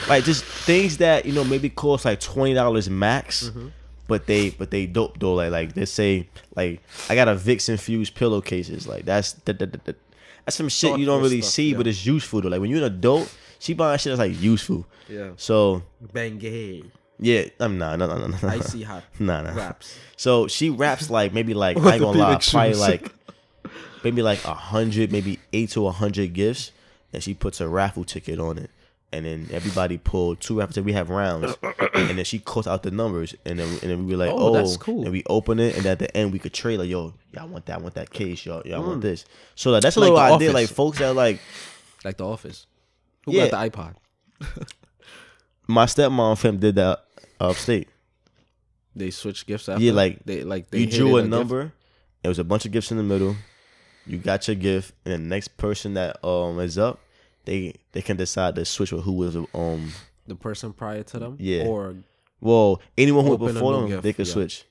[0.07, 3.49] like just things that you know maybe cost like twenty dollars max.
[3.49, 3.67] Mm-hmm.
[4.07, 5.35] But they, but they dope though.
[5.35, 8.87] Like, like they say, like I got a Vicks infused pillowcases.
[8.87, 10.01] Like that's that, that, that, that-
[10.45, 11.77] that's some shit you don't really stuff, see, yeah.
[11.77, 12.49] but it's useful though.
[12.49, 14.87] Like when you're an adult, she buying shit that's like useful.
[15.07, 15.31] Yeah.
[15.35, 16.89] So Bengay.
[17.19, 18.47] Yeah, I'm not, no, no, no, no, no.
[18.49, 19.03] Icy hot.
[19.19, 19.53] Nah, nah.
[19.53, 19.97] Wraps.
[20.15, 23.11] So she wraps like maybe like I ain't gonna lie, probably like
[24.03, 26.71] maybe like a hundred, maybe eight to a hundred gifts,
[27.11, 28.69] and she puts a raffle ticket on it,
[29.11, 30.85] and then everybody pulled two raffle tickets.
[30.85, 31.57] We have rounds,
[31.93, 34.37] and then she quotes out the numbers, and then and then we be like, Oh,
[34.47, 35.03] oh, that's cool.
[35.03, 37.65] and we open it, and at the end we could trade like, yo, y'all want
[37.65, 39.25] that, I want that case, y'all, y'all want this.
[39.55, 40.03] So like, that's a Mm.
[40.03, 40.53] Like little The idea, Office.
[40.69, 41.41] like folks that like
[42.05, 42.65] Like the office.
[43.25, 43.47] Who Yeah.
[43.49, 43.95] got the iPod?
[45.67, 47.03] my stepmom fam did that
[47.39, 47.87] upstate.
[48.95, 49.83] They switch gifts after.
[49.83, 51.29] Yeah, like, they like they you drew a gift.
[51.31, 51.71] number.
[52.23, 53.35] It was a bunch of gifts in the middle.
[54.05, 56.99] You got your gift, and the next person that um is up,
[57.45, 59.91] they they can decide to switch with who was um.
[60.27, 61.37] The person prior to them.
[61.39, 61.65] Yeah.
[61.65, 61.95] Or
[62.41, 64.33] Well, anyone who was before them, gift, they could yeah.
[64.33, 64.65] switch.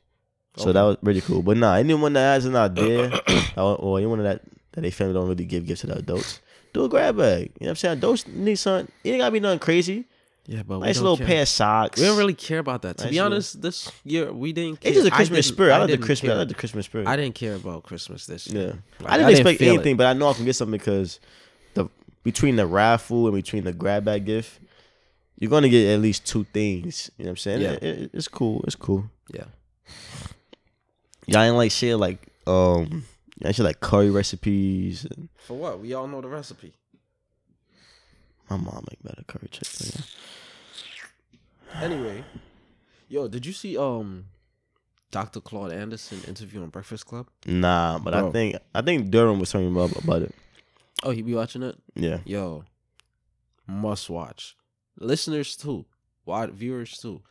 [0.56, 0.72] So Okay.
[0.72, 1.42] that was really cool.
[1.42, 3.20] But nah, anyone that has an idea,
[3.56, 6.40] or, or anyone that that they family don't really give gifts to the adults,
[6.74, 7.42] do a grab bag.
[7.42, 7.98] You know what I'm saying?
[7.98, 8.92] Adults need something.
[9.04, 10.06] It ain't gotta be nothing crazy.
[10.48, 11.26] Yeah, but we Nice don't little care.
[11.26, 12.00] pair of socks.
[12.00, 12.96] We don't really care about that.
[12.96, 14.80] To Nice be little- honest, this year we didn't.
[14.80, 14.90] Care.
[14.90, 15.72] It's just a Christmas didn't- spirit.
[15.72, 16.28] I, like the didn't Christmas.
[16.30, 16.38] I care.
[16.38, 17.06] like the Christmas spirit.
[17.06, 18.62] I didn't care about Christmas this year.
[18.62, 18.66] Yeah,
[19.04, 19.68] Like, I didn't didn't expect it.
[19.68, 21.20] anything, but I know I can get something because
[21.74, 21.86] the
[22.24, 24.58] between the raffle and between the grab bag gift,
[25.38, 27.10] you're gonna get at least two things.
[27.18, 27.60] You know what I'm saying?
[27.60, 27.72] Yeah.
[27.72, 28.64] It- it- it's cool.
[28.66, 29.04] It's cool.
[29.32, 29.44] Yeah.
[31.26, 33.04] Y'all ain't like share like um,
[33.40, 35.04] y'all like curry recipes.
[35.04, 35.78] And For what?
[35.80, 36.72] We all know the recipe.
[38.50, 40.02] My mom make better curry chicken.
[41.80, 42.24] Anyway,
[43.08, 44.26] yo, did you see um
[45.10, 45.40] Dr.
[45.40, 47.28] Claude Anderson interview on Breakfast Club?
[47.46, 50.34] Nah, but I think I think Durham was talking about about it.
[51.02, 51.76] Oh, he be watching it?
[51.94, 52.18] Yeah.
[52.24, 52.64] Yo,
[53.66, 54.56] must watch.
[54.98, 55.84] Listeners too.
[56.24, 57.22] Wide viewers too.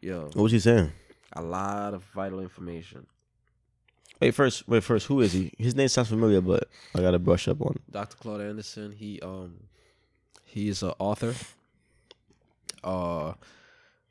[0.00, 0.92] Yo, What was he saying?
[1.34, 3.06] a lot of vital information.
[4.20, 4.68] Wait first.
[4.68, 5.06] Wait first.
[5.06, 5.50] Who is he?
[5.58, 7.76] His name sounds familiar, but I gotta brush up on.
[7.90, 8.16] Dr.
[8.18, 9.54] Claude Anderson, he um
[10.52, 11.34] he is an author,
[12.84, 13.32] uh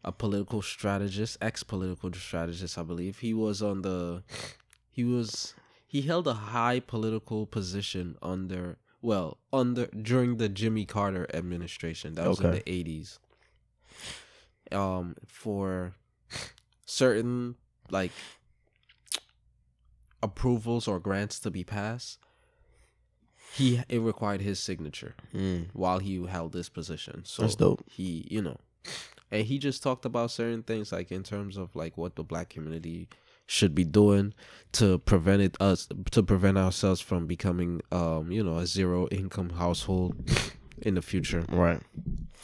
[0.04, 3.20] a political strategist, ex political strategist, I believe.
[3.20, 4.24] He was on the
[4.90, 5.54] he was
[5.88, 12.16] he held a high political position under well, under during the Jimmy Carter administration.
[12.16, 13.20] That was in the eighties.
[14.72, 15.94] Um for
[16.86, 17.56] certain
[17.92, 18.12] like
[20.24, 22.20] approvals or grants to be passed,
[23.58, 25.68] he it required his signature Mm.
[25.74, 27.24] while he held this position.
[27.26, 27.84] So That's dope.
[27.90, 28.58] he, you know,
[29.32, 32.50] and he just talked about certain things like in terms of like what the black
[32.50, 33.08] community
[33.48, 34.34] should be doing
[34.72, 39.50] to prevent it us to prevent ourselves from becoming um you know a zero income
[39.50, 40.16] household
[40.82, 41.82] in the future Right.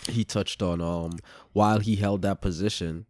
[0.10, 1.12] he touched on um
[1.54, 3.06] while he held that position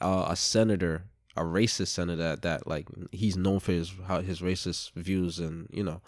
[0.00, 1.04] uh, a senator
[1.36, 5.68] a racist senator that, that like he's known for his how his racist views and
[5.70, 6.00] you know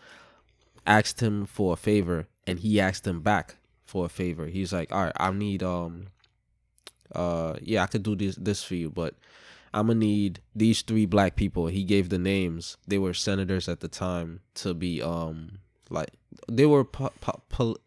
[0.87, 4.47] asked him for a favor and he asked him back for a favor.
[4.47, 6.07] He's like all right i need um
[7.15, 9.15] uh yeah i could do this this for you but
[9.75, 11.67] i'm gonna need these three black people.
[11.67, 12.77] He gave the names.
[12.89, 15.59] They were senators at the time to be um
[15.91, 16.11] like
[16.51, 17.79] they were po- po- pol-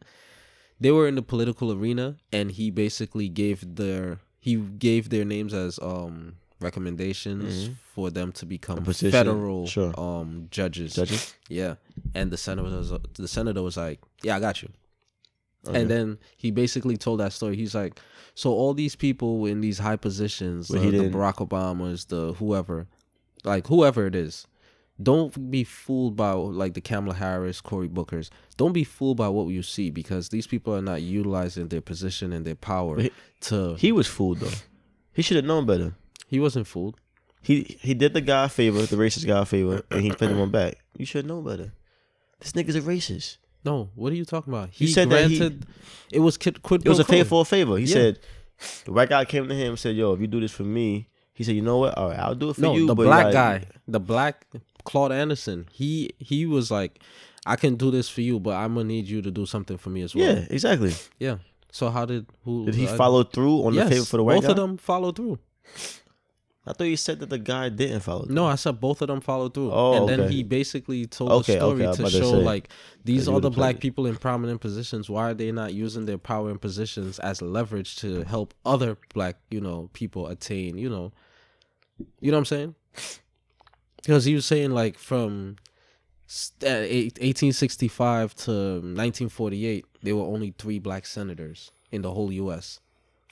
[0.80, 5.54] they were in the political arena and he basically gave their he gave their names
[5.54, 9.98] as um recommendations for them to become federal sure.
[10.00, 10.94] um judges.
[10.94, 11.36] Judges?
[11.50, 11.76] Yeah.
[12.14, 14.70] And the senator was the senator was like, "Yeah, I got you."
[15.68, 15.82] Okay.
[15.82, 17.56] And then he basically told that story.
[17.56, 18.00] He's like,
[18.36, 22.34] "So all these people in these high positions, But uh, he the Barack Obamas, the
[22.34, 22.88] whoever,
[23.44, 24.46] like whoever it is,
[25.02, 28.30] don't be fooled by like the Kamala Harris, Cory Booker's.
[28.58, 32.32] Don't be fooled by what you see because these people are not utilizing their position
[32.32, 33.76] and their power he- to.
[33.76, 34.58] He was fooled though.
[35.14, 35.96] He should have known better.
[36.28, 36.96] He wasn't fooled.
[37.42, 40.32] He he did the guy a favor, the racist guy a favor, and he fed
[40.32, 40.78] him one back.
[40.98, 41.74] You should know better.
[42.40, 43.38] This nigga's a racist.
[43.64, 44.70] No, what are you talking about?
[44.72, 45.60] He He, said that he-
[46.12, 47.78] it was quid, quid It was a favor for a favor.
[47.78, 47.94] He Yeah.
[47.94, 48.20] said
[48.86, 51.08] the white guy came to him and said, "Yo, if you do this for me,"
[51.34, 51.98] he said, "You know what?
[51.98, 54.48] All right, I'll do it for No, you." the black like- guy, the black
[54.84, 55.68] Claude Anderson.
[55.72, 57.00] He he was like,
[57.46, 59.90] I can do this for you, but I'm gonna need you to do something for
[59.92, 60.26] me as well.
[60.26, 60.94] Yeah, exactly.
[61.20, 61.38] yeah.
[61.72, 64.36] So how did who Did he follow through on yes, the favor for the white
[64.36, 64.48] both guy?
[64.50, 65.40] Both of them followed through.
[66.68, 68.26] I thought you said that the guy didn't follow.
[68.26, 68.34] Through.
[68.34, 69.72] No, I said both of them followed through.
[69.72, 70.34] Oh, and then okay.
[70.34, 72.70] he basically told Okay, the story okay, to about to show say, like
[73.04, 75.08] these are the black people in prominent positions.
[75.08, 79.38] Why are they not using their power and positions as leverage to help other black,
[79.52, 81.14] you know, people attain, you know,
[82.20, 82.76] you know what I'm saying?
[83.98, 85.58] Because he was saying like from
[86.26, 92.32] st- uh, eight- 1865 to 1948, there were only three black senators in the whole
[92.32, 92.80] U.S.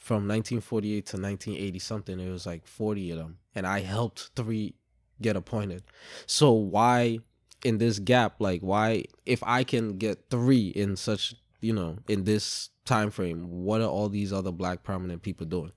[0.03, 4.75] From 1948 to 1980 something, it was like 40 of them, and I helped three
[5.21, 5.83] get appointed.
[6.25, 7.19] So why
[7.63, 12.25] in this gap, like why if I can get three in such you know in
[12.25, 15.71] this time frame, what are all these other black prominent people doing?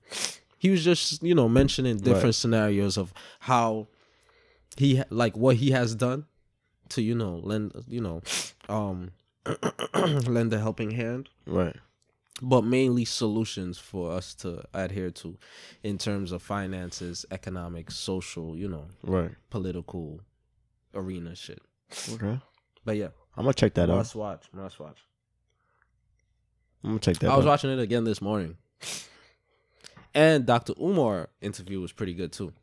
[0.57, 2.35] He was just you know mentioning different Right.
[2.35, 3.87] scenarios of how
[4.75, 6.25] he like what he has done
[6.89, 8.21] to you know lend you know
[8.67, 9.11] um
[10.27, 11.77] lend a helping hand Right.
[12.41, 15.37] But mainly solutions for us to adhere to
[15.83, 19.31] in terms of finances economic social you know Right.
[19.49, 20.21] political
[20.93, 21.61] arena shit
[22.13, 22.39] Okay.
[22.85, 23.97] but yeah I'm gonna check that out.
[23.97, 24.97] must watch must watch
[26.83, 28.55] I'm gonna check that i was watching it again this morning
[30.13, 32.53] and dr umar interview was pretty good too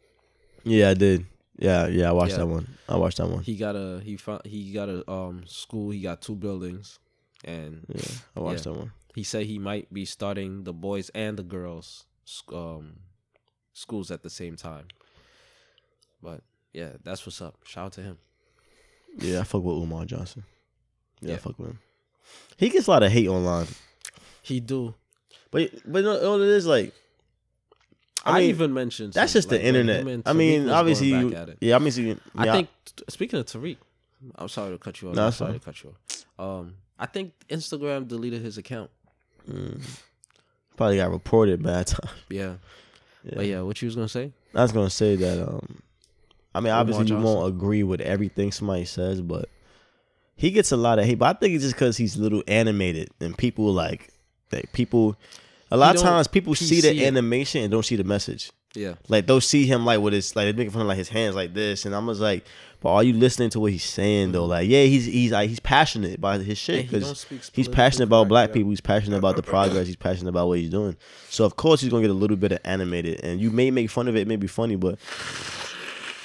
[0.65, 1.27] Yeah, I did.
[1.59, 2.39] Yeah, yeah, I watched Yeah.
[2.39, 2.67] that one.
[2.89, 3.43] I watched that one.
[3.45, 6.99] he got a he found he got a um school he got two buildings
[7.45, 8.73] and Yeah, I watched Yeah.
[8.73, 8.93] that one.
[9.15, 12.05] He said he might be starting the boys and the girls
[12.53, 12.97] um
[13.73, 14.87] schools at the same time
[16.23, 16.41] but
[16.73, 18.19] yeah that's what's up shout out to him
[19.19, 20.43] Yeah, I fuck with Umar Johnson.
[21.21, 21.79] Yeah, I fuck with him.
[22.57, 23.67] He gets a lot of hate online,
[24.43, 24.95] he do
[25.51, 26.93] but but all it is like
[28.25, 30.23] i, I mean, even mentioned that's just the like, him internet.
[30.27, 31.59] I mean, obviously, you, back at it.
[31.61, 32.69] yeah, yeah, i think
[33.09, 33.77] speaking of tariq
[34.37, 35.61] i'm sorry to cut you off No, i'm sorry fine.
[35.61, 38.91] to cut you off um i think instagram deleted his account
[39.49, 40.01] mm,
[40.77, 42.11] probably got reported bad time.
[42.29, 42.55] yeah.
[43.25, 43.33] Yeah.
[43.37, 45.49] but yeah what you was gonna say I was gonna say that.
[45.49, 45.83] Um,
[46.55, 49.49] I mean, obviously, you won't agree with everything somebody says, but
[50.37, 51.19] he gets a lot of hate.
[51.19, 54.11] But I think it's just because he's a little animated, and people like
[54.51, 54.73] that.
[54.73, 55.17] People,
[55.71, 58.53] a lot of times, people see the animation and don't see the message.
[58.75, 58.95] Yeah.
[59.09, 61.35] Like they'll see him like with his like they making fun of like his hands
[61.35, 62.45] like this, and I'm just like,
[62.85, 64.45] but are you listening to what he's saying though?
[64.45, 68.05] Like, yeah, he's he's like he's passionate about his shit And he because he's passionate
[68.05, 68.69] about black people.
[68.69, 69.87] He's passionate about the progress.
[69.87, 70.95] He's passionate about what he's doing.
[71.31, 73.89] So of course he's gonna get a little bit of animated, and you may make
[73.89, 74.99] fun of it, it may be funny, but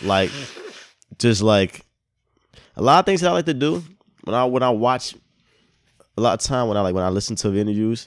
[0.02, 0.32] like,
[1.18, 1.86] just like
[2.76, 3.82] a lot of things that I like to do
[4.26, 5.16] when I when I watch
[6.18, 8.06] a lot of time when I like when I listen to the interviews,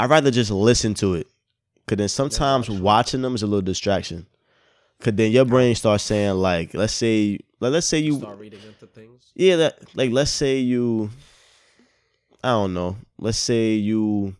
[0.00, 1.28] I'd rather just listen to it.
[1.86, 4.26] Cause then sometimes watching them is a little distraction.
[5.00, 8.60] Cause then your brain starts saying like, let's say, like let's say you, Start reading
[8.66, 9.30] into things.
[9.34, 11.10] yeah, that like let's say you,
[12.42, 14.36] I don't know, let's say you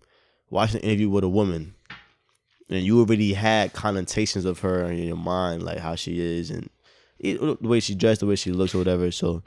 [0.51, 1.75] watch an interview with a woman,
[2.71, 6.71] and you already had connotations of her in your mind, like how she is and
[7.19, 9.11] it, the way she dressed, the way she looks, or whatever.
[9.11, 9.43] So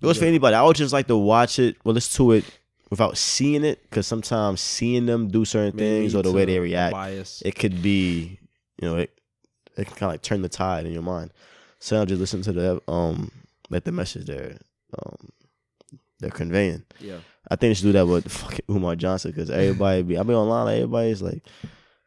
[0.00, 0.56] it goes for anybody.
[0.56, 2.44] I would just like to watch it or listen to it
[2.90, 6.58] without seeing it, because sometimes seeing them do certain May things or the way they
[6.58, 7.42] react, Bias.
[7.44, 8.38] it could be,
[8.80, 9.17] you know, it
[9.78, 11.32] it can kind of like turn the tide in your mind.
[11.78, 13.30] So I'll just listen to the um
[13.70, 14.58] like the message they're
[15.02, 15.28] um
[16.20, 16.84] they're conveying.
[17.00, 17.18] yeah.
[17.50, 20.34] I think they should do that with fucking Umar Johnson because everybody be I be
[20.34, 21.42] online like everybody's like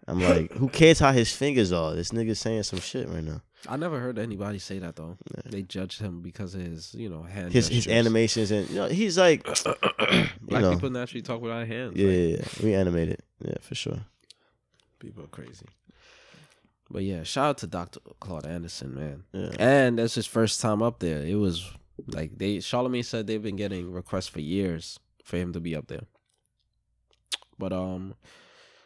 [0.07, 1.95] I'm like who cares how his fingers are?
[1.95, 3.41] This nigga's saying some shit right now.
[3.69, 5.17] I never heard anybody say that though.
[5.45, 7.53] They judged him because of his, you know, hand.
[7.53, 9.43] His his animations and you know he's like
[10.41, 10.73] Black know.
[10.73, 11.95] people naturally talk without hands.
[11.95, 13.99] yeah, like, yeah, yeah, we animated yeah for sure.
[14.99, 15.65] people are crazy.
[16.91, 17.99] But yeah, shout out to Dr.
[18.19, 19.23] Claude Anderson, man.
[19.32, 19.51] Yeah.
[19.60, 21.23] And that's his first time up there.
[21.23, 21.71] It was
[22.08, 25.88] like they Charlemagne said they've been getting requests for years for him to be up
[25.88, 26.06] there.
[27.58, 28.15] But um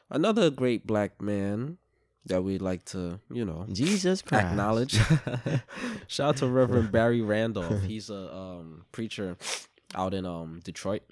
[0.09, 1.77] another great black man
[2.25, 4.45] that we'd like to, you know, Jesus Christ.
[4.47, 4.93] acknowledge.
[6.07, 7.83] Shout out to Reverend Barry Randolph.
[7.87, 9.37] He's a um, preacher
[9.93, 11.03] out in um, Detroit,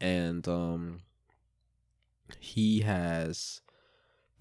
[0.00, 1.00] and um,
[2.38, 3.62] he has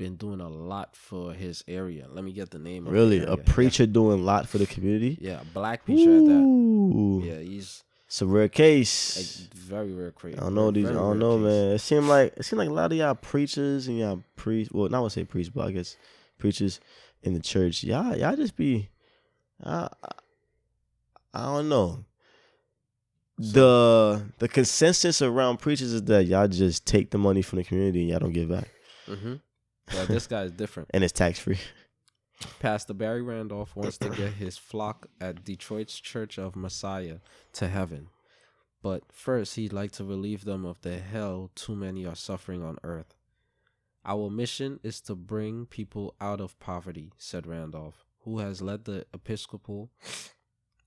[0.02, 2.08] been doing a lot for his area.
[2.10, 2.88] Let me get the name.
[2.88, 5.18] of the Really, a preacher doing a lot for the community.
[5.22, 7.22] Yeah, yeah a black preacher at that.
[7.24, 9.48] Yeah, he's It's a rare a case.
[9.54, 10.36] very rare case.
[10.38, 10.90] I don't know these.
[10.90, 11.74] I don't know, man.
[11.76, 14.74] It seemed like it seemed like a lot of y'all preachers and y'all priests.
[14.74, 15.96] Well, not want to say priests, but I guess
[16.40, 16.80] preachers
[17.22, 17.84] in the church.
[17.84, 18.90] Y'all, y'all just be.
[19.64, 20.12] I, I,
[21.36, 22.04] I don't know.
[23.38, 28.02] The the consensus around preachers is that y'all just take the money from the community
[28.02, 28.70] and y'all don't give back,
[29.08, 29.36] Mm-hmm.
[29.88, 30.90] But this guy is different.
[30.94, 31.60] and it's tax free.
[32.60, 37.18] Pastor Barry Randolph wants to get his flock at Detroit's Church of Messiah
[37.54, 38.08] to heaven.
[38.82, 42.78] But first, he'd like to relieve them of the hell too many are suffering on
[42.84, 43.14] earth.
[44.04, 49.06] Our mission is to bring people out of poverty, said Randolph, who has led the
[49.14, 49.92] Episcopal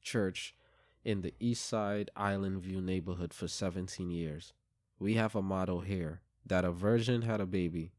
[0.03, 0.57] Church
[1.05, 4.53] in the East Side Island View neighborhood for 17 years.
[4.99, 7.93] We have a motto here that a virgin had a baby.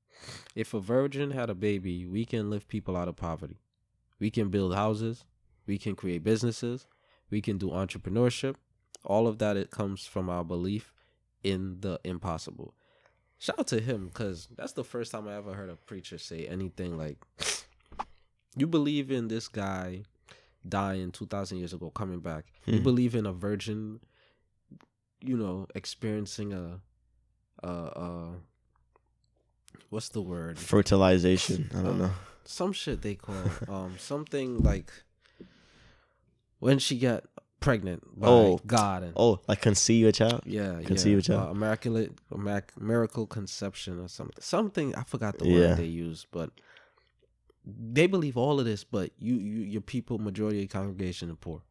[0.55, 3.57] If a virgin had a baby, we can lift people out of poverty.
[4.19, 5.25] We can build houses.
[5.67, 6.87] We can create businesses.
[7.29, 8.55] We can do entrepreneurship.
[9.03, 10.93] All of that it comes from our belief
[11.43, 12.73] in the impossible.
[13.37, 16.47] Shout out to him because that's the first time I ever heard a preacher say
[16.47, 17.17] anything like,
[18.55, 20.03] "You believe in this guy
[20.67, 22.45] dying two thousand years ago, coming back.
[22.65, 22.83] You Hmm.
[22.83, 23.99] believe in a virgin,
[25.21, 26.79] you know, experiencing a,
[27.61, 28.35] a, a
[29.89, 30.57] what's the word?
[30.59, 31.69] Fertilization.
[31.73, 32.11] I don't know.
[32.43, 33.35] some shit they call
[33.67, 34.91] um something like
[36.59, 37.23] when she got
[37.59, 38.59] pregnant by Oh.
[38.65, 40.41] God and Oh, like conceive a child.
[40.45, 41.47] yeah conceive yeah a child.
[41.47, 45.69] uh, immaculate immac- miracle conception or something something I forgot the Yeah.
[45.69, 46.51] word they used but
[47.65, 51.35] they believe all of this but you you your people majority of your congregation are
[51.35, 51.61] poor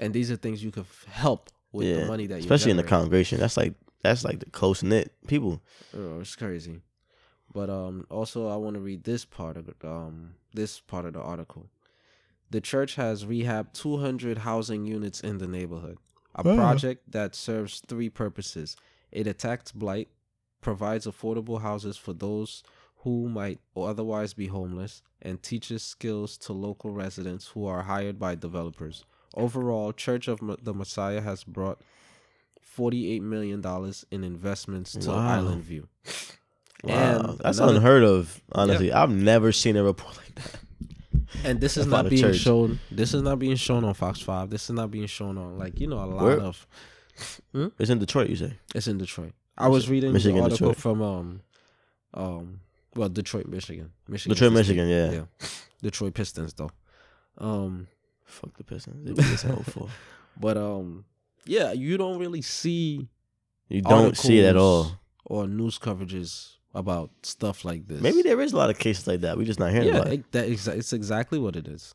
[0.00, 2.70] and these are things you could f- help with yeah, the money that you especially
[2.70, 3.38] in the congregation.
[3.38, 3.74] That's like
[4.08, 5.60] that's like the close knit people.
[5.96, 6.80] Oh, it's crazy.
[7.52, 11.12] But um also I want to read this part of it, um this part of
[11.14, 11.66] the article.
[12.50, 15.98] The church has rehabbed 200 housing units in the neighborhood.
[16.34, 16.54] A Wow.
[16.56, 18.76] project that serves three purposes.
[19.10, 20.08] It attacks blight,
[20.60, 22.62] provides affordable houses for those
[22.98, 28.34] who might otherwise be homeless, and teaches skills to local residents who are hired by
[28.34, 29.04] developers.
[29.34, 31.80] Overall, Church of the Messiah has brought
[32.78, 33.62] $48 million
[34.10, 35.16] in investments to Wow.
[35.16, 35.88] Island View.
[36.84, 36.92] Wow,
[37.30, 38.42] And that's another- unheard of.
[38.52, 40.60] Honestly, I've never seen a report like that.
[41.44, 42.36] And this is not being church.
[42.36, 42.78] shown.
[42.90, 44.50] This is not being shown on Fox Five.
[44.50, 46.40] This is not being shown on like you know a lot Where?
[46.40, 46.66] of.
[47.78, 48.58] It's in Detroit, you say?
[48.74, 49.32] It's in Detroit.
[49.56, 50.76] I was reading Michigan, the article Detroit.
[50.82, 51.40] from um,
[52.14, 52.60] um,
[52.94, 53.90] well Detroit, Michigan.
[54.06, 54.34] Michigan.
[54.34, 54.52] Detroit.
[54.52, 54.88] Michigan.
[54.88, 55.10] Yeah.
[55.12, 55.46] Yeah.
[55.82, 56.70] Detroit Pistons though.
[57.38, 57.88] Um,
[58.24, 59.04] Fuck the Pistons.
[59.16, 59.88] They us in 04.
[60.40, 61.04] but um,
[61.46, 63.08] yeah, you don't really see
[63.68, 64.92] You don't see it at all.
[65.24, 68.00] or news coverages about stuff like this.
[68.02, 69.38] Maybe there is a lot of cases like that.
[69.38, 70.20] We just not hearing yeah, about it.
[70.20, 71.94] it, that exa- it's exactly what it is.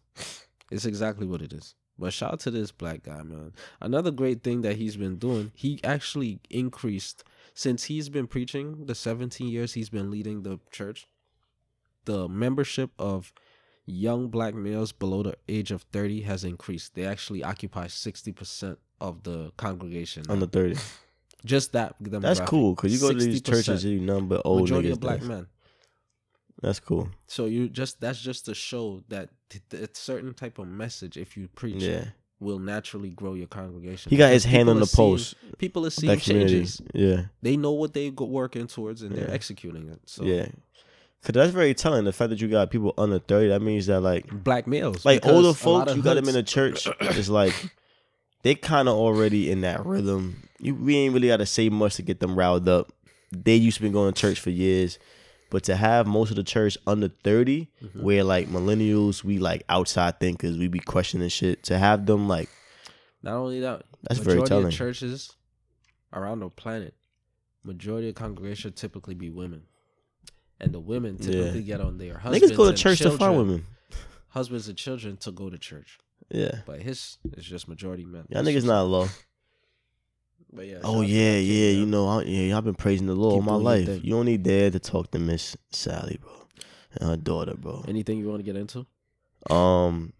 [0.71, 1.75] It's exactly what it is.
[1.99, 3.53] But shout out to this black guy, man.
[3.79, 8.95] Another great thing that he's been doing, he actually increased since he's been preaching the
[8.95, 11.07] 17 years he's been leading the church.
[12.05, 13.31] The membership of
[13.85, 16.95] young black males below the age of 30 has increased.
[16.95, 20.23] They actually occupy 60% of the congregation.
[20.29, 20.77] On the thirty.
[21.45, 21.95] Just that.
[21.99, 24.91] That's cool because you go to these churches, you none but old Majority niggas.
[24.93, 25.29] of black there.
[25.29, 25.47] men.
[26.61, 27.09] That's cool.
[27.25, 31.17] So you just that's just to show that th- th- a certain type of message,
[31.17, 32.05] if you preach, Yeah.
[32.39, 34.11] will naturally grow your congregation.
[34.11, 35.33] He got his hand on the post.
[35.41, 36.79] seeing- People are seeing changes.
[36.93, 37.23] Yeah.
[37.41, 39.99] They know what they go working towards, and they're executing it.
[40.05, 40.49] So Yeah.
[41.23, 42.03] Cause that's very telling.
[42.05, 45.25] The fact that you got people under thirty, that means that like black males, like
[45.25, 46.87] older folks, you got them in the church.
[47.01, 47.53] It's like
[48.43, 50.43] they kind of already in that rhythm.
[50.60, 52.91] You we ain't really got to say much to get them riled up.
[53.32, 54.99] They used to be going to church for years,
[55.49, 58.01] but to have most of the church under 30 Mhm.
[58.04, 61.63] where like millennials, we like outside thinkers, we be questioning shit.
[61.63, 62.49] To have them like
[63.23, 64.65] Not only that, That's very majority telling.
[64.67, 65.32] Of churches
[66.12, 66.95] around the planet,
[67.63, 69.63] majority of congregation typically be women,
[70.60, 73.65] and the women typically get on their husbands niggas go to church to find women.
[74.30, 75.99] husbands and children to go to church.
[76.34, 78.26] Yeah, But his is just majority men.
[78.30, 79.08] y'all niggas not low.
[80.54, 80.80] But yeah.
[80.84, 81.72] Oh yeah, yeah.
[81.72, 83.86] You know, I, yeah, y'all been praising the Lord all my life.
[83.86, 84.02] thing.
[84.04, 86.32] You only dare to talk to Miss Sally, bro,
[87.00, 87.86] and her daughter, bro.
[87.88, 88.86] Anything you want to get into?
[89.50, 90.12] Um,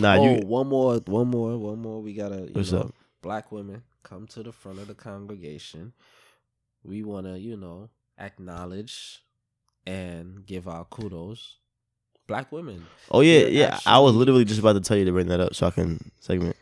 [0.00, 0.46] nah, oh, you.
[0.46, 2.02] one more, one more, one more.
[2.02, 2.40] We gotta.
[2.40, 2.94] You What's know, up?
[3.22, 5.92] Black women come to the front of the congregation.
[6.82, 9.22] We wanna, you know, acknowledge
[9.86, 11.58] and give our kudos.
[12.26, 12.86] Black women.
[13.10, 13.78] Oh yeah, You're yeah.
[13.86, 16.10] I was literally just about to tell you to bring that up so I can
[16.20, 16.56] segment.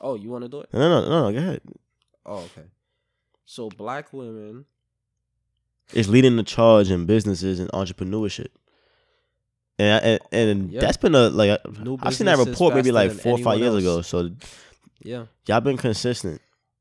[0.00, 0.68] Oh, you want to do it?
[0.72, 1.32] No, no, no, no.
[1.32, 1.60] Go ahead.
[2.26, 2.66] Oh, okay.
[3.46, 4.66] So black women.
[5.92, 8.48] It's leading the charge in businesses and entrepreneurship.
[9.78, 10.80] And and, and Yeah.
[10.80, 13.32] that's been a like New I've seen that businesses report maybe faster like than four
[13.32, 13.96] or five anyone years ago.
[13.96, 14.08] else.
[14.08, 14.30] So
[15.02, 16.40] Yeah, y'all been consistent.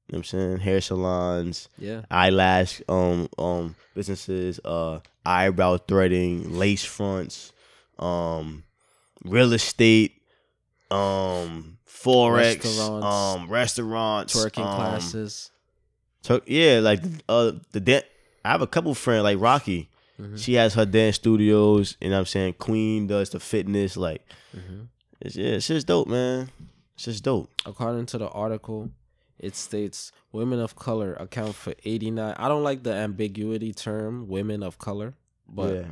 [0.10, 0.58] You know what I'm saying?
[0.58, 2.02] Hair salons, yeah.
[2.12, 7.53] eyelash um um businesses, uh eyebrow threading, lace fronts,
[8.00, 8.64] um
[9.24, 10.22] real estate,
[10.92, 13.06] um forex, Restaurants.
[13.06, 15.52] um restaurants, Twerking um, classes.
[16.22, 18.04] Tur- yeah, like uh the dan-
[18.46, 19.90] I have a couple friends like Rocky.
[20.20, 22.54] Mhm, She has her dance studios, you know what I'm saying?
[22.60, 24.22] Queen does the fitness, like
[24.56, 24.88] mhm.
[25.22, 26.50] it's yeah, it's just dope, man.
[26.96, 27.50] It's just dope.
[27.66, 28.92] According to the article,
[29.40, 32.36] it states women of color account for 89.
[32.38, 35.16] I don't like the ambiguity term women of color,
[35.48, 35.86] but yeah.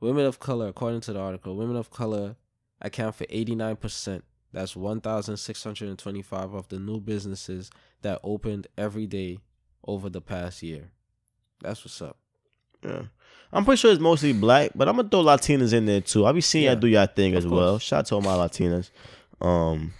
[0.00, 2.36] Women of color, according to the article, women of color
[2.80, 4.22] account for 89%.
[4.52, 7.70] That's 1,625 of the new businesses
[8.02, 9.38] that opened every day
[9.86, 10.90] over the past year.
[11.62, 12.16] That's what's up.
[12.84, 13.02] Yeah.
[13.52, 16.24] I'm pretty sure it's mostly black, but I'm gonna throw Latinas in there too.
[16.24, 16.72] I'll be seeing Yeah.
[16.72, 17.78] y'all do y'all thing as well.
[17.78, 18.90] Shout out to all my Latinas.
[19.40, 19.92] Um,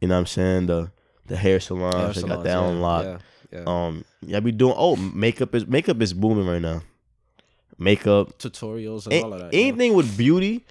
[0.00, 0.66] you know what I'm saying?
[0.66, 0.90] The
[1.26, 3.04] the hair salons, Hair they got salons, that yeah, on lock.
[3.04, 3.18] Yeah,
[3.52, 3.64] yeah.
[3.66, 6.82] Um, y'all be doing oh makeup is makeup is booming right now.
[7.78, 9.52] Makeup, Tutorials and a- all of that.
[9.52, 9.60] yeah.
[9.60, 10.64] anything with beauty,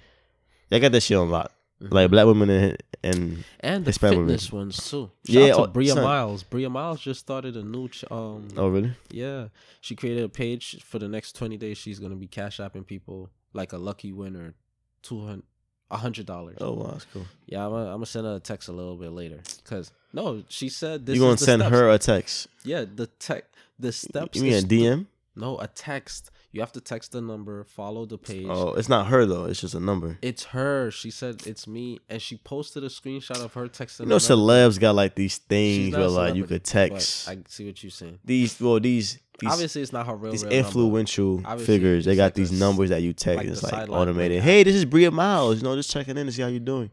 [0.68, 1.52] they got that shit on lock.
[1.82, 1.92] Mhm.
[1.92, 4.28] Like black women and, and and the Hispanic women.
[4.34, 5.10] fitness ones too.
[5.26, 6.02] Shout Yeah, to oh, Bria son.
[6.04, 6.42] Myles.
[6.42, 8.92] Bria Myles just started a new ch- um oh really?
[9.10, 9.48] Yeah,
[9.82, 11.76] she created a page for the next twenty days.
[11.76, 14.54] She's gonna be cash apping people like a lucky winner,
[15.02, 15.42] two hundred,
[15.90, 16.56] a hundred dollars.
[16.62, 17.26] Oh wow, that's cool.
[17.44, 19.40] Yeah, I'm gonna, I'm gonna send her a text a little bit later.
[19.64, 21.14] Cause no, she said this.
[21.16, 21.76] you gonna send steps.
[21.76, 22.48] her a text?
[22.64, 23.44] Yeah, the tech,
[23.78, 24.34] the steps.
[24.38, 25.06] You mean a DM?
[25.36, 26.30] No, a text.
[26.52, 28.46] You have to text the number, follow the page.
[28.48, 29.44] Oh, it's not her though.
[29.44, 30.18] It's just a number.
[30.22, 30.90] It's her.
[30.90, 34.00] She said it's me, and she posted a screenshot of her texting.
[34.00, 37.82] You know, celebs got like these things where like you could text I see what
[37.82, 38.18] you're saying.
[38.24, 38.58] these.
[38.60, 40.32] Well, these these Obviously, it's not her real.
[40.32, 42.06] these real influential figures.
[42.06, 43.36] They got like these a numbers that you text.
[43.36, 44.42] like it's like automated.
[44.42, 45.58] Hey, this is Bria Myles.
[45.58, 46.90] You know, just checking in to see how you're doing.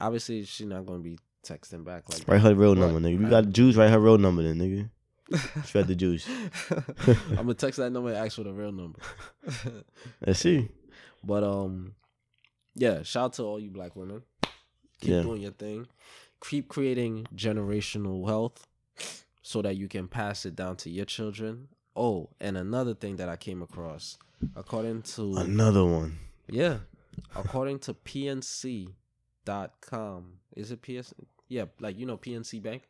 [0.00, 2.26] Obviously, she's not gonna be texting back like.
[2.26, 3.20] Write her real number, nigga.
[3.20, 4.88] You got Jews, write her real number, then, nigga.
[5.66, 6.28] Shred the juice.
[7.30, 8.98] I'm gonna text that number and ask for the real number.
[10.26, 10.68] Let's see.
[11.24, 11.94] but um,
[12.74, 13.02] yeah.
[13.02, 14.22] Shout out to all you black women.
[15.00, 15.22] Keep Yeah.
[15.22, 15.86] doing your thing.
[16.42, 18.66] Keep creating generational wealth,
[19.40, 21.68] so that you can pass it down to your children.
[21.96, 24.18] Oh, and another thing that I came across,
[24.54, 26.18] according to Another one.
[26.48, 26.78] yeah,
[27.34, 27.94] according to
[29.54, 30.24] PNC.com,
[30.56, 31.14] is it PS?
[31.48, 32.82] Yeah, like you know PNC Bank.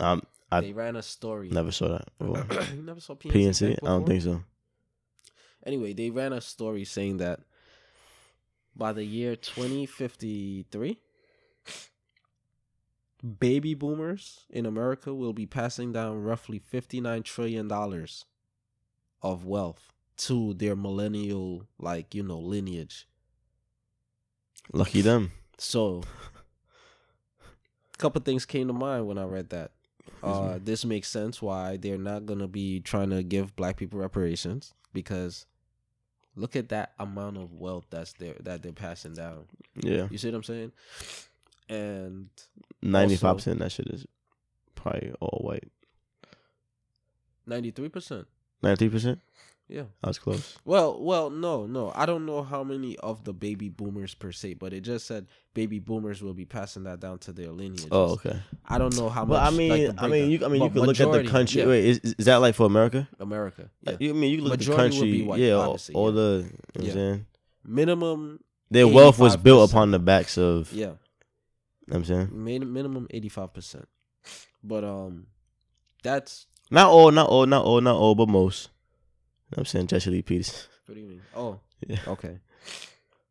[0.00, 0.22] Um,
[0.54, 1.48] I they ran a story.
[1.50, 2.08] never saw that.
[2.74, 3.78] You never saw PNC, PNC?
[3.82, 4.42] I don't think so.
[5.66, 7.40] Anyway, they ran a story saying that
[8.76, 10.98] by the year 2053,
[13.40, 18.26] baby boomers in America will be passing down roughly fifty nine trillion dollars
[19.22, 23.08] of wealth to their millennial, like you know, lineage.
[24.72, 25.32] Lucky them.
[25.58, 26.02] So,
[27.94, 29.72] a couple things came to mind when I read that.
[30.24, 34.72] Uh, this makes sense why they're not gonna be trying to give black people reparations
[34.92, 35.46] because
[36.36, 39.44] look at that amount of wealth that's there that they're passing down.
[39.76, 40.08] Yeah.
[40.10, 40.72] You see what I'm saying?
[41.68, 42.28] And
[42.82, 44.06] Ninety five percent that shit is
[44.74, 45.70] probably all white.
[47.46, 48.26] ninety three percent.
[48.62, 49.20] Ninety percent?
[49.68, 49.84] Yeah.
[50.02, 50.58] I was close.
[50.66, 51.90] Well, well, no, no.
[51.94, 55.26] I don't know how many of the baby boomers per se, but it just said
[55.54, 57.86] baby boomers will be passing that down to their lineage.
[57.90, 58.38] Oh, okay.
[58.66, 59.52] I don't know how But much.
[59.52, 61.62] I mean, like, I mean, you, I mean, you could look at the country.
[61.62, 63.08] yeah, Wait, is, is that like for America?
[63.18, 63.70] America.
[63.80, 63.90] Yeah.
[63.92, 65.12] Like, you I mean you look at the Majority country?
[65.12, 66.14] be white, yeah, all, obviously, all yeah.
[66.14, 66.50] the.
[66.80, 67.16] You know Yeah.
[67.66, 68.40] Minimum.
[68.70, 70.70] their wealth was built upon the backs of.
[70.72, 70.84] Yeah.
[70.84, 70.96] You know
[71.86, 73.88] what I'm saying Min- minimum eighty five percent.
[74.62, 75.26] But um,
[76.02, 78.68] that's not all, not all, not all, not all, but most.
[79.50, 80.68] You know what I'm saying Jesse Lee Peters.
[80.86, 81.20] what do you mean?
[81.34, 81.98] Oh, Yeah.
[82.08, 82.38] okay.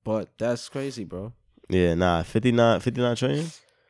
[0.04, 1.34] But that's crazy, bro.
[1.70, 3.48] Yeah, nah, 59, 59 trillion.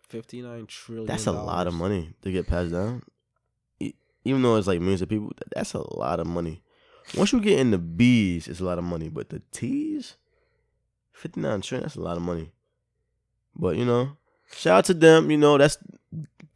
[0.08, 1.08] Fifty nine trillion.
[1.08, 3.02] That's a lot of money to get passed down.
[4.26, 6.62] Even though it's like millions of people, that's a lot of money.
[7.18, 9.10] Once you get in the B's, it's a lot of money.
[9.10, 10.16] But the T's,
[11.14, 12.52] 59 trillion, that's a lot of money.
[13.56, 14.16] But you know,
[14.56, 15.32] shout out to them.
[15.32, 15.80] You know, that's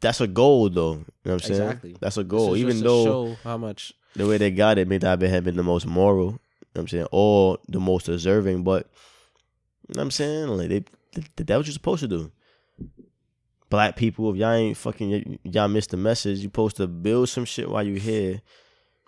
[0.00, 0.92] that's a goal though.
[0.92, 1.60] You know what I'm saying?
[1.62, 1.96] Exactly.
[2.00, 2.56] That's a goal.
[2.56, 3.92] Even though show how much.
[4.16, 6.38] The way they got it may not have been the most moral, you know
[6.72, 8.88] what I'm saying, or the most deserving, but
[9.88, 10.48] you know what I'm saying?
[10.48, 10.84] Like they,
[11.14, 12.32] they that what you're supposed to do.
[13.70, 17.44] Black people, if y'all ain't fucking y'all missed the message, You're supposed to build some
[17.44, 18.40] shit while you're here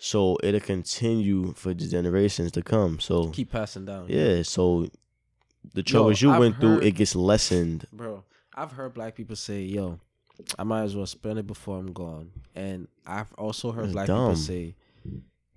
[0.03, 2.99] so it'll continue for the generations to come.
[3.01, 4.07] So keep passing down.
[4.09, 4.89] yeah, so
[5.75, 7.87] the troubles you I've went through, it gets lessened.
[7.93, 8.25] Bro,
[8.55, 10.01] I've heard black people say, "Yo,
[10.59, 14.07] I might as well spend it before I'm gone," and I've also heard That's black
[14.07, 14.31] dumb.
[14.31, 14.75] people say,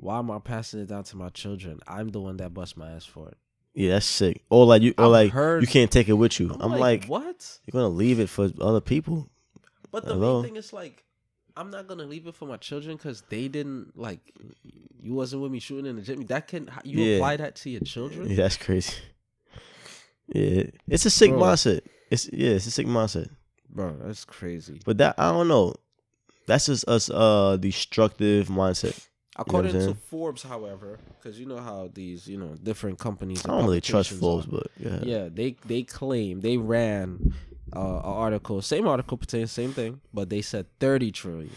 [0.03, 1.79] "Why am I passing it down to my children?
[1.87, 3.37] I'm the one that bust my ass for it."
[3.73, 4.43] Yeah, that's sick.
[4.49, 6.55] Or like you or I've like heard- you can't take it with you.
[6.59, 9.29] I'm, like, "What?" you're gonna leave it for other people.
[9.91, 10.41] But the Hello?
[10.41, 11.03] main thing is like,
[11.57, 14.19] I'm not gonna leave it for my children because they didn't like.
[15.01, 16.25] You wasn't with me shooting in the gym.
[16.27, 17.15] That can you Yeah.
[17.17, 18.29] apply that to your children?
[18.29, 18.93] Yeah, that's crazy.
[20.33, 21.41] Yeah, it's a sick Bro.
[21.41, 21.81] mindset.
[22.09, 23.29] It's yeah, it's a sick mindset.
[23.69, 24.79] Bro, that's crazy.
[24.85, 25.73] But that I don't know.
[26.47, 28.97] That's just us uh destructive mindset.
[29.36, 29.95] According to?
[29.95, 33.43] Forbes, however, because you know how these you know different companies.
[33.45, 34.51] I don't really trust Forbes, are.
[34.51, 34.99] but yeah.
[35.03, 37.34] yeah they they claim they ran
[37.75, 41.49] uh, an article same article pertains same thing but they said 30 trillion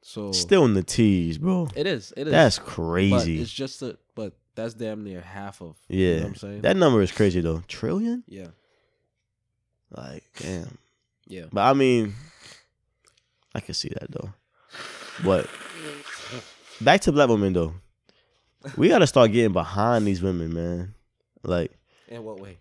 [0.00, 1.68] so Still in the T's, bro.
[1.76, 3.38] it is it is That's but crazy.
[3.42, 5.96] it's just a but that's damn near half of Yeah.
[5.98, 7.62] you know what i'm saying That number is crazy though.
[7.68, 8.24] Trillion?
[8.26, 8.46] yeah
[9.90, 10.78] Like, damn.
[11.26, 12.14] yeah But I mean,
[13.54, 14.30] I can see that though.
[15.22, 15.46] But
[16.80, 17.74] back to black women though.
[18.76, 20.94] We gotta start getting behind these women, man.
[21.42, 21.72] Like,
[22.08, 22.58] in what way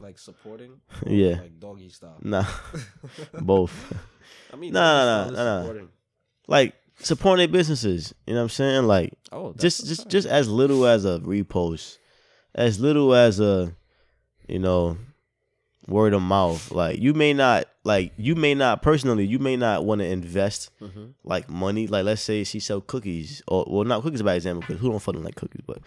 [0.00, 1.40] like supporting Yeah.
[1.40, 2.44] like doggy style nah,
[3.40, 3.72] both.
[4.52, 5.82] i mean Nah, nah, nah, nah.
[6.46, 8.14] Like supporting their businesses.
[8.26, 8.84] You know what I'm saying?
[8.86, 11.96] Like oh just just just as little as a repost,
[12.54, 13.74] as little as a,
[14.46, 14.98] you know,
[15.86, 16.70] word of mouth.
[16.70, 20.70] Like you may not like you may not personally you may not want to invest
[20.80, 21.10] Mhm.
[21.24, 21.86] like money.
[21.86, 24.98] Like let's say she sell cookies or well not cookies by example because who don't
[25.00, 25.78] fucking like cookies, but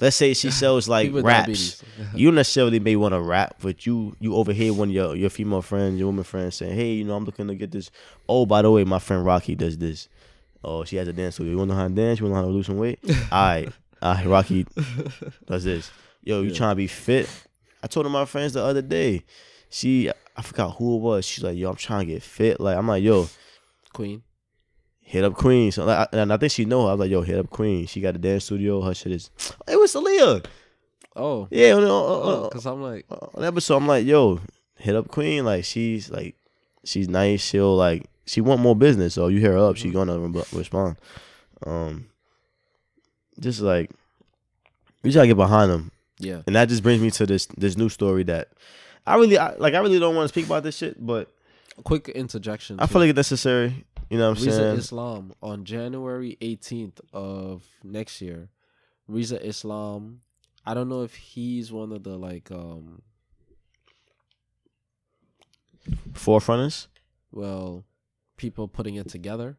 [0.00, 1.82] let's say she sells like raps.
[2.14, 5.62] You necessarily may want to rap, but you you overhear one of your your female
[5.62, 7.90] friends, your woman friends saying, "Hey, you know, I'm looking to get this.
[8.28, 10.08] Oh, by the way, my friend Rocky does this.
[10.64, 11.52] Oh, she has a dance studio.
[11.52, 12.18] You want to know how to dance?
[12.20, 12.98] You want to know how to lose some weight?
[13.08, 13.68] all right,
[14.02, 14.66] all right, Rocky
[15.46, 15.90] does this.
[16.22, 16.54] Yo, you Yeah.
[16.56, 17.28] trying to be fit?
[17.86, 19.22] I told my friends the other day.
[19.70, 21.24] She, I forgot who it was.
[21.24, 22.58] She's like, yo, I'm trying to get fit.
[22.60, 23.28] Like, I'm like, yo,
[23.92, 24.22] queen
[25.08, 25.70] hit up Queen.
[25.70, 26.82] So, like, I- and I think she know.
[26.82, 26.88] her.
[26.88, 27.86] I was like, yo, hit up Queen.
[27.86, 28.80] She got a dance studio.
[28.82, 29.30] Her shit is.
[29.68, 30.44] It was Aaliyah.
[31.14, 34.40] oh Yeah, because i'm like on episode, I'm like, yo,
[34.74, 35.44] hit up Queen.
[35.44, 36.34] Like she's like,
[36.82, 37.40] she's nice.
[37.40, 39.14] She'll like, she want more business.
[39.14, 40.96] So you hear her up, she gonna re- respond.
[41.64, 42.06] Um,
[43.38, 43.90] just like,
[45.04, 47.76] we just gotta get behind them, yeah and that just brings me to this this
[47.76, 48.48] new story that
[49.06, 49.74] I really I, like.
[49.74, 51.32] I really don't want to speak about this shit, but
[51.84, 53.84] quick interjection I feel like it's necessary.
[54.10, 54.78] You know what I'm Rizza saying?
[54.78, 58.48] Islam on January 18th of next year.
[59.08, 60.20] Rizza Islam,
[60.64, 63.02] I don't know if he's one of the like um
[66.12, 66.88] Forefronters,
[67.30, 67.84] well
[68.36, 69.56] people putting it together,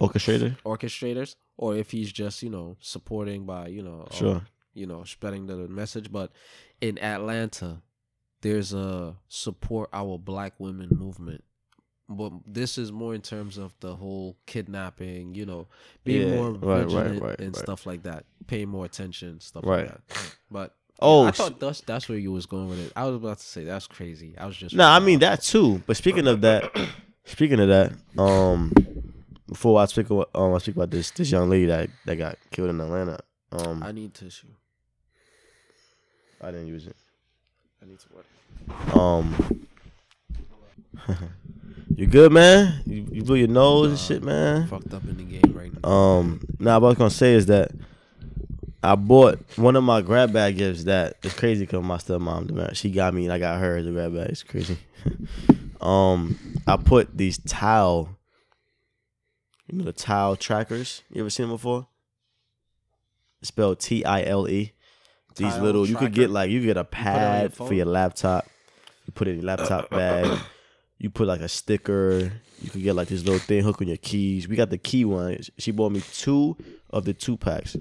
[0.00, 0.56] orchestrator.
[0.64, 4.42] orchestrators, or if he's just you know supporting by you know um, Sure.
[4.78, 6.10] You know spreading the message.
[6.10, 6.32] But
[6.80, 7.82] in Atlanta,
[8.40, 11.44] there's a support our Black women movement
[12.10, 15.34] but this is more in terms of the whole kidnapping.
[15.34, 15.68] You know,
[16.04, 19.62] being Yeah, more right, right, vigilant right, and stuff like that, paying more attention, stuff
[19.64, 20.00] like that.
[20.50, 22.92] But Oh, I s- thought that's that's where you was going with it.
[22.96, 24.36] I was about to say that's crazy.
[24.38, 25.82] I was just No, I mean that too.
[25.86, 26.74] But speaking of that,
[27.26, 28.72] speaking of that, um,
[29.46, 32.38] before I speak about, um, I speak about this this young lady that that got
[32.50, 33.18] killed in Atlanta.
[33.52, 34.48] Um, I need tissue.
[36.40, 36.96] I didn't use it.
[37.82, 38.96] I need to work.
[38.96, 39.66] Um,
[41.96, 42.82] you good, man?
[42.86, 44.66] You, you blew your nose and shit, man.
[44.68, 45.88] Fucked up in the game right now.
[45.88, 47.70] Um, now what I was gonna say is that
[48.82, 52.90] I bought one of my grab bag gifts that is crazy because my stepmom, she
[52.90, 54.28] got me and I got her as a grab bag.
[54.30, 54.78] It's crazy.
[55.80, 58.16] um, I put these Tile,
[59.66, 61.02] you know, the towel trackers.
[61.10, 61.88] You ever seen them before?
[63.40, 64.72] It's spelled T I L E.
[65.38, 67.76] These Tile little, you could get like you get a on your pad for phone?
[67.76, 68.46] your laptop.
[69.06, 70.38] You put it in your laptop bag.
[70.98, 72.32] You put like a sticker.
[72.60, 74.48] You could get like this little thing hook on your keys.
[74.48, 75.38] We got the key one.
[75.58, 76.56] She bought me two
[76.90, 77.76] of the two packs.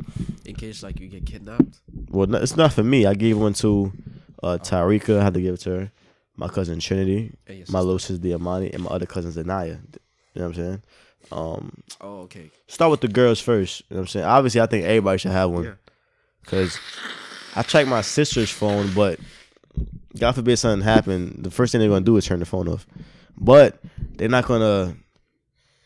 [0.45, 1.79] in case like you get kidnapped.
[2.09, 3.05] Well, no, it's not for me.
[3.07, 3.91] I gave one to
[4.43, 5.19] uh, Tarika.
[5.19, 5.91] I had to give it to her.
[6.35, 7.33] My cousin Trinity.
[7.47, 7.81] And your My sister.
[7.81, 8.71] little sister Diamani.
[8.73, 9.79] And my other cousin Zanaya.
[10.35, 10.81] You know what I'm saying?
[11.31, 12.51] Um, Oh, okay.
[12.67, 13.81] start with the girls first.
[13.89, 14.25] You know what I'm saying?
[14.27, 15.63] Obviously, I think everybody should have one.
[15.63, 15.71] Yeah.
[16.41, 16.77] Because
[17.57, 19.19] I checked my sister's phone, but
[20.17, 21.43] God forbid something happened.
[21.43, 22.85] The first thing they're going to do is turn the phone off.
[23.35, 24.95] But they're not going to.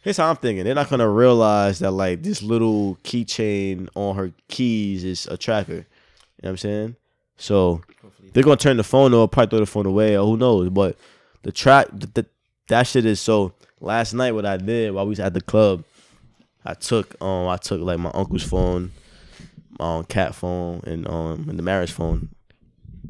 [0.01, 0.65] Here's how I'm thinking.
[0.65, 5.38] They're not going to realize that, like, this little keychain on her keys is a
[5.38, 5.74] tracker.
[5.74, 5.86] You know
[6.41, 6.95] what I'm saying?
[7.38, 7.82] So
[8.34, 10.69] they're going to turn the phone off, probably throw the phone away, or who knows.
[10.69, 10.97] But
[11.43, 12.26] the track, the,
[12.67, 13.53] that shit is so.
[13.80, 15.84] Last night, what I did while we was at the club,
[16.63, 18.91] I took um I took like my uncle's phone,
[19.80, 22.30] um, cat phone, and um and the marriage phone,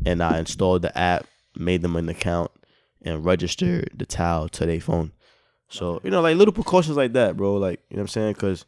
[0.05, 2.51] and I installed the app, made them an account,
[3.01, 5.12] and registered the Tile to their phone.
[5.70, 7.55] So you know, like little precautions like that, bro.
[7.55, 8.34] Like you know what I'm saying?
[8.34, 8.66] Because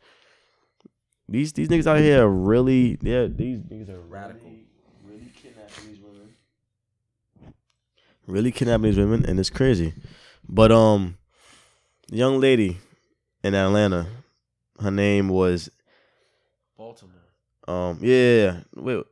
[1.28, 4.42] these these niggas out here are really yeah these niggas are Radical.
[4.50, 4.66] really,
[5.06, 7.54] really kidnapping these women.
[8.28, 9.94] Really kidnapping these women, and it's crazy.
[10.48, 11.18] But um,
[12.10, 12.80] young lady
[13.44, 14.08] in Atlanta,
[14.82, 15.70] her name was
[16.78, 17.16] Baltimore.
[17.68, 19.04] Um yeah, wait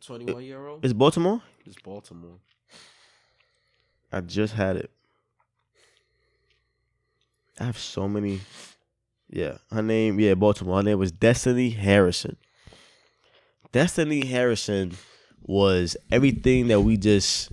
[0.00, 0.84] Twenty one year old.
[0.84, 1.42] it's Baltimore.
[1.64, 2.38] It's Baltimore.
[4.12, 4.90] I just had it.
[7.60, 8.40] I have so many.
[9.30, 10.18] Yeah, her name.
[10.20, 10.76] Yeah, Baltimore.
[10.76, 12.36] Her name was Destiny Harrison.
[13.72, 14.92] Destiny Harrison
[15.42, 17.50] was everything that we just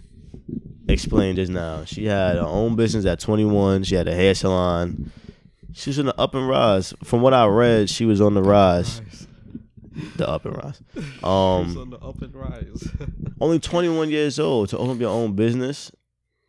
[0.87, 1.83] explained just now.
[1.85, 3.83] She had her own business at 21.
[3.83, 5.11] She had a hair salon.
[5.73, 6.93] She was in the up and rise.
[7.03, 9.01] From what I read, she was on the rise.
[10.17, 10.81] The up and rise.
[11.23, 12.87] Um, on the up and rise.
[13.41, 15.91] only 21 years old to open up your own business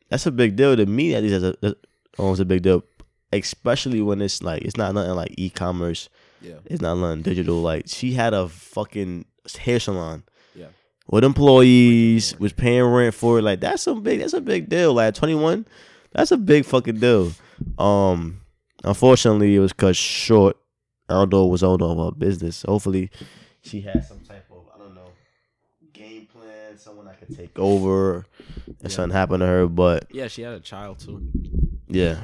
[0.09, 1.81] that's a big deal to me at least that's a, that's
[2.19, 2.85] almost a big deal
[3.33, 6.09] especially when it's like it's not nothing like e-commerce
[6.41, 6.55] yeah.
[6.67, 9.25] it's not nothing digital like she had a fucking
[9.59, 10.23] hair salon
[10.55, 10.67] Yeah.
[11.09, 14.95] with employees was paying rent for it like that's some big that's a big deal
[14.95, 15.67] like 21
[16.13, 17.33] that's a big fucking deal
[17.79, 18.41] um
[18.85, 20.57] unfortunately it was cut short
[21.09, 23.11] although it was owned of her business hopefully
[23.63, 25.09] she had some type of i don't know
[25.93, 28.89] game plan someone that could take over if Yeah.
[28.89, 31.23] something happened to her but Yeah, she had a child too.
[31.89, 32.19] yeah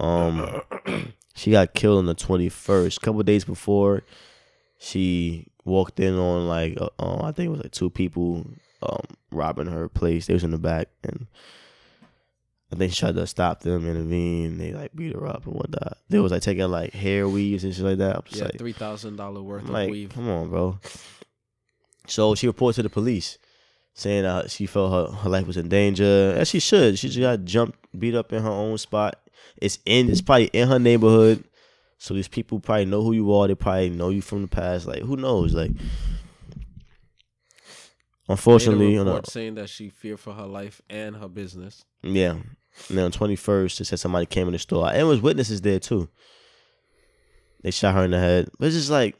[0.00, 0.60] um
[1.34, 4.02] she got killed on the 21st couple days before
[4.78, 8.44] she walked in on like uh, uh, i think it was like two people
[8.82, 11.26] um robbing her place they was in the back and
[12.72, 14.58] I think she tried to stop them, intervene.
[14.58, 15.98] They like beat her up and whatnot.
[16.08, 18.16] They was like taking like hair weaves and shit like that.
[18.16, 20.10] I'm just Yeah, like, three thousand dollar worth I'm of like, weave.
[20.10, 20.78] come on, bro.
[22.06, 23.38] So she reported to the police,
[23.94, 26.98] saying uh, she felt her, her life was in danger, as she should.
[26.98, 29.16] She just got jumped, beat up in her own spot.
[29.56, 31.44] It's in, it's probably in her neighborhood.
[31.98, 33.46] So these people probably know who you are.
[33.48, 34.86] They probably know you from the past.
[34.86, 35.54] Like who knows?
[35.54, 35.70] Like,
[38.28, 41.28] unfortunately, Made a you know, report saying that she feared for her life and her
[41.28, 41.84] business.
[42.02, 42.36] yeah.
[42.88, 45.60] And then on twenty first, it said somebody came in the store, and was witnesses
[45.60, 46.08] there too.
[47.62, 49.16] They shot her in the head, but it's just like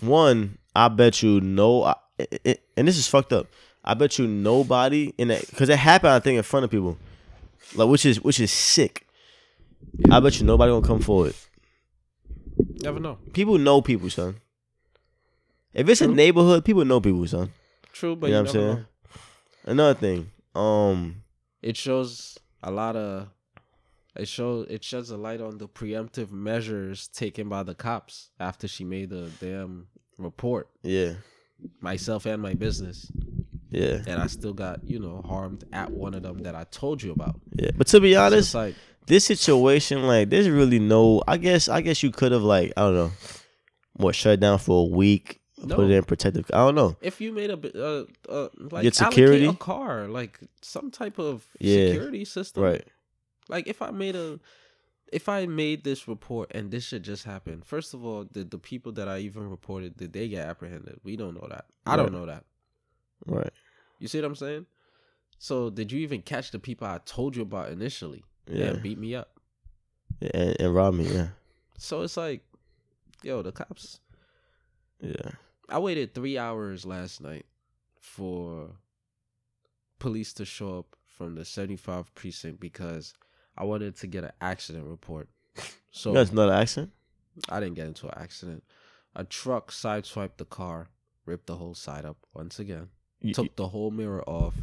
[0.00, 0.58] one.
[0.74, 3.46] I bet you no, I, it, it- and this is fucked up.
[3.84, 6.12] I bet you nobody in that because it happened.
[6.12, 6.96] I think in front of people,
[7.76, 9.06] like which is which is sick.
[10.10, 11.34] I bet you nobody gonna come forward.
[12.82, 13.18] Never know.
[13.32, 14.36] People know people, son.
[15.74, 17.50] If it's a neighborhood, people know people, son.
[17.92, 18.76] True, but you you, know what I'm saying?
[18.76, 18.84] know.
[19.66, 21.22] Another thing, um,
[21.62, 23.28] It shows a lot of.
[24.16, 28.68] It shows it sheds a light on the preemptive measures taken by the cops after
[28.68, 30.68] she made the damn report.
[30.82, 31.14] yeah,
[31.80, 33.10] Myself and my business,
[33.70, 37.02] yeah, and I still got you know harmed at one of them that I told
[37.02, 37.40] you about.
[37.56, 37.70] yeah.
[37.76, 38.74] But to be honest, it's like
[39.06, 41.22] this situation, like, there's really no.
[41.26, 43.12] I guess, I guess you could have like, I don't know,
[43.94, 45.76] what shut down for a week, No.
[45.76, 46.50] put it in protective.
[46.52, 46.96] I don't know.
[47.00, 49.46] If you made a uh, uh, like Get security?
[49.46, 51.88] a car, like some type of Yeah.
[51.88, 52.84] security system, Right.
[53.48, 54.40] Like if I made a,
[55.12, 57.64] if I made this report and this shit just happened.
[57.66, 60.98] First of all, did the people that I even reported did they get apprehended?
[61.04, 61.66] We don't know that.
[61.86, 62.44] I don't know that.
[63.26, 63.52] Right.
[63.98, 64.66] You see what I'm saying?
[65.38, 68.66] So did you even catch the people I told you about initially Yeah.
[68.68, 69.30] and beat me up?
[70.20, 71.04] Yeah, And, and rob me.
[71.12, 71.28] Yeah.
[71.76, 72.42] So it's like,
[73.22, 74.00] yo, the cops.
[75.00, 75.32] Yeah.
[75.68, 77.46] I waited three hours last night
[78.00, 78.70] for
[79.98, 83.14] police to show up from the 75 precinct because
[83.56, 85.28] I wanted to get an accident report.
[85.96, 86.90] So That's not an accident.
[87.48, 88.64] I didn't get into an accident.
[89.14, 90.88] A truck sideswiped the car,
[91.24, 92.88] ripped the whole side up once again,
[93.20, 94.54] You, took the whole mirror off.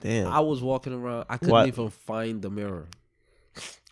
[0.00, 0.26] damn.
[0.30, 1.24] I was walking around.
[1.30, 1.66] I couldn't What?
[1.66, 2.88] even find the mirror.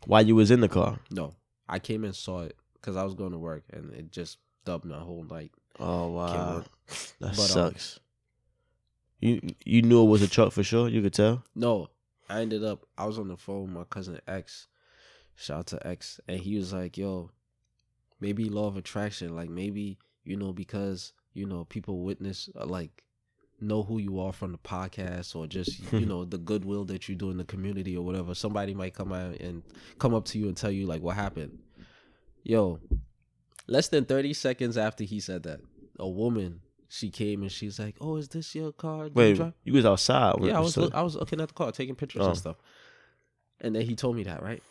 [0.05, 1.01] While you was in the car.
[1.11, 1.33] No,
[1.67, 4.37] I came and saw it because I was going to work, and it just
[4.67, 5.53] dubbed my whole night.
[5.79, 6.65] Oh wow.
[7.21, 8.01] That But, um, sucks.
[9.21, 10.89] you you knew it was a truck for sure.
[10.89, 11.43] You could tell.
[11.55, 11.89] No,
[12.29, 12.87] I ended up.
[12.97, 14.67] I was on the phone with my cousin X.
[15.37, 17.31] Shout out to X, and he was like, "Yo,
[18.21, 19.37] maybe law of attraction.
[19.37, 23.05] Like maybe you know because you know people witness uh, like."
[23.61, 27.17] know who you are from the podcast or just you know the goodwill that you
[27.17, 29.65] do in the community or whatever somebody might come out and
[29.99, 31.59] come up to you and tell you like what happened
[32.45, 32.79] yo
[33.69, 35.61] less than 30 seconds after he said that
[35.99, 39.53] a woman she came and she's like oh is this your car you Wait, drive?"
[39.65, 40.35] you was outside.
[40.43, 42.29] yeah i was look, i was looking at the car taking pictures Oh.
[42.29, 42.57] and stuff
[43.61, 44.63] and then he told me that right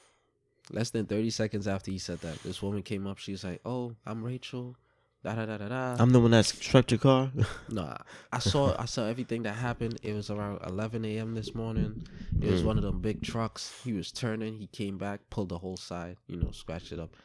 [0.71, 3.93] less than 30 seconds after he said that this woman came up she's like oh
[4.05, 4.75] i'm rachel
[5.23, 7.31] da da da da da I'm the one that struck your car.
[7.69, 7.97] Nah,
[8.31, 9.99] I saw I saw everything that happened.
[10.03, 11.33] It was around 11 a.m.
[11.35, 12.07] this morning.
[12.41, 12.65] It was Mm.
[12.65, 13.81] one of them big trucks.
[13.83, 14.57] He was turning.
[14.57, 17.15] He came back, pulled the whole side, you know, scratched it up.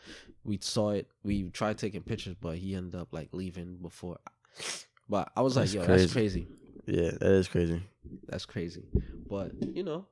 [0.45, 1.07] We saw it.
[1.23, 4.19] We tried taking pictures, but he ended up like leaving before.
[5.09, 6.03] But I was That's like, yo, crazy.
[6.03, 6.47] that's crazy.
[6.87, 7.83] yeah, that is crazy.
[8.29, 8.85] That's crazy.
[9.29, 10.07] But you know,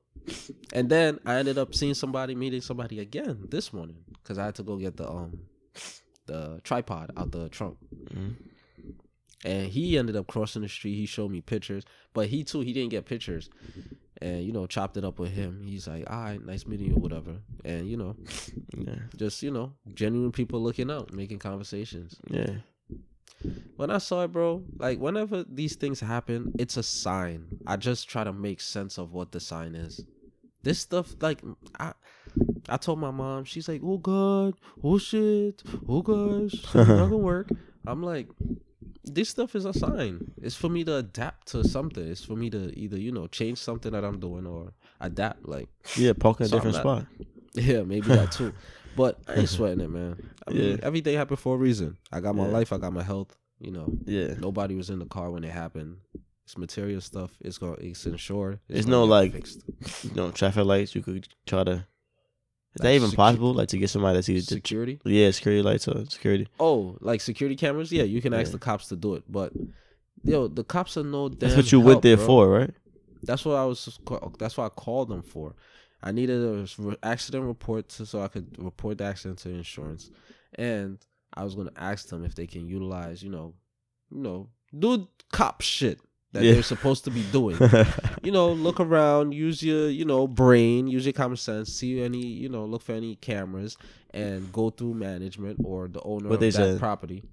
[0.71, 4.55] and then I ended up seeing somebody, meeting somebody again this morning because I had
[4.55, 5.39] to go get the um
[6.31, 7.77] the tripod out the trunk.
[8.13, 8.35] Mhm.
[9.43, 10.95] And he ended up crossing the street.
[10.95, 13.49] He showed me pictures, but he too he didn't get pictures.
[14.21, 15.63] And you know, chopped it up with him.
[15.65, 18.15] He's like, "All right, nice meeting you, whatever." And you know,
[18.77, 22.19] Yeah, just you know, genuine people looking out, making conversations.
[22.29, 22.57] yeah.
[23.75, 27.47] When I saw it, bro, like whenever these things happen, it's a sign.
[27.65, 30.05] I just try to make sense of what the sign is.
[30.63, 31.41] This stuff, like,
[31.79, 31.93] I,
[32.69, 37.17] I told my mom, she's like, "Oh God, oh shit, oh gosh, it's not gonna
[37.17, 37.49] work."
[37.85, 38.27] I'm like,
[39.03, 40.31] this stuff is a sign.
[40.41, 42.07] It's for me to adapt to something.
[42.07, 45.47] It's for me to either you know change something that I'm doing or adapt.
[45.47, 47.07] Like, Yeah, park in a different spot.
[47.55, 48.53] yeah, maybe that too.
[48.93, 50.17] But I ain't sweating it, man.
[50.45, 50.77] I mean, Yeah.
[50.83, 51.97] everything happened for a reason.
[52.11, 52.51] I got my Yeah.
[52.51, 52.73] life.
[52.73, 53.37] I got my health.
[53.57, 55.97] You know, Yeah, Nobody was in the car when it happened.
[56.51, 57.31] It's material stuff.
[57.39, 57.77] It's going.
[57.79, 58.55] It's insured.
[58.67, 59.63] It's There's gonna no, get like, fixed.
[60.03, 60.93] you know, traffic lights.
[60.93, 61.71] You could try to.
[61.71, 61.85] Is
[62.75, 63.53] that Like even secu- possible?
[63.53, 64.99] Like to get somebody that's either security.
[65.05, 66.49] yeah, security lights or security.
[66.59, 67.89] Oh, like security cameras.
[67.89, 68.51] Yeah, you can ask Yeah.
[68.53, 69.23] the cops to do it.
[69.29, 69.53] But
[70.23, 71.29] yo, the cops are no.
[71.29, 72.25] That's damn what you went there bro.
[72.25, 72.73] for, right?
[73.23, 73.97] That's what I was.
[74.37, 75.55] That's what I called them for.
[76.03, 80.11] I needed a re- accident report to, so I could report the accident to insurance,
[80.55, 80.97] and
[81.33, 83.53] I was gonna ask them if they can utilize, you know,
[84.11, 86.01] you know, do cop shit
[86.33, 86.53] that Yeah.
[86.53, 87.57] they're supposed to be doing.
[88.23, 92.25] you know, look around, use your, you know, brain, use your common sense, see any,
[92.25, 93.77] you know, look for any cameras
[94.11, 96.79] and go through management or the owner What of that said.
[96.79, 97.23] property.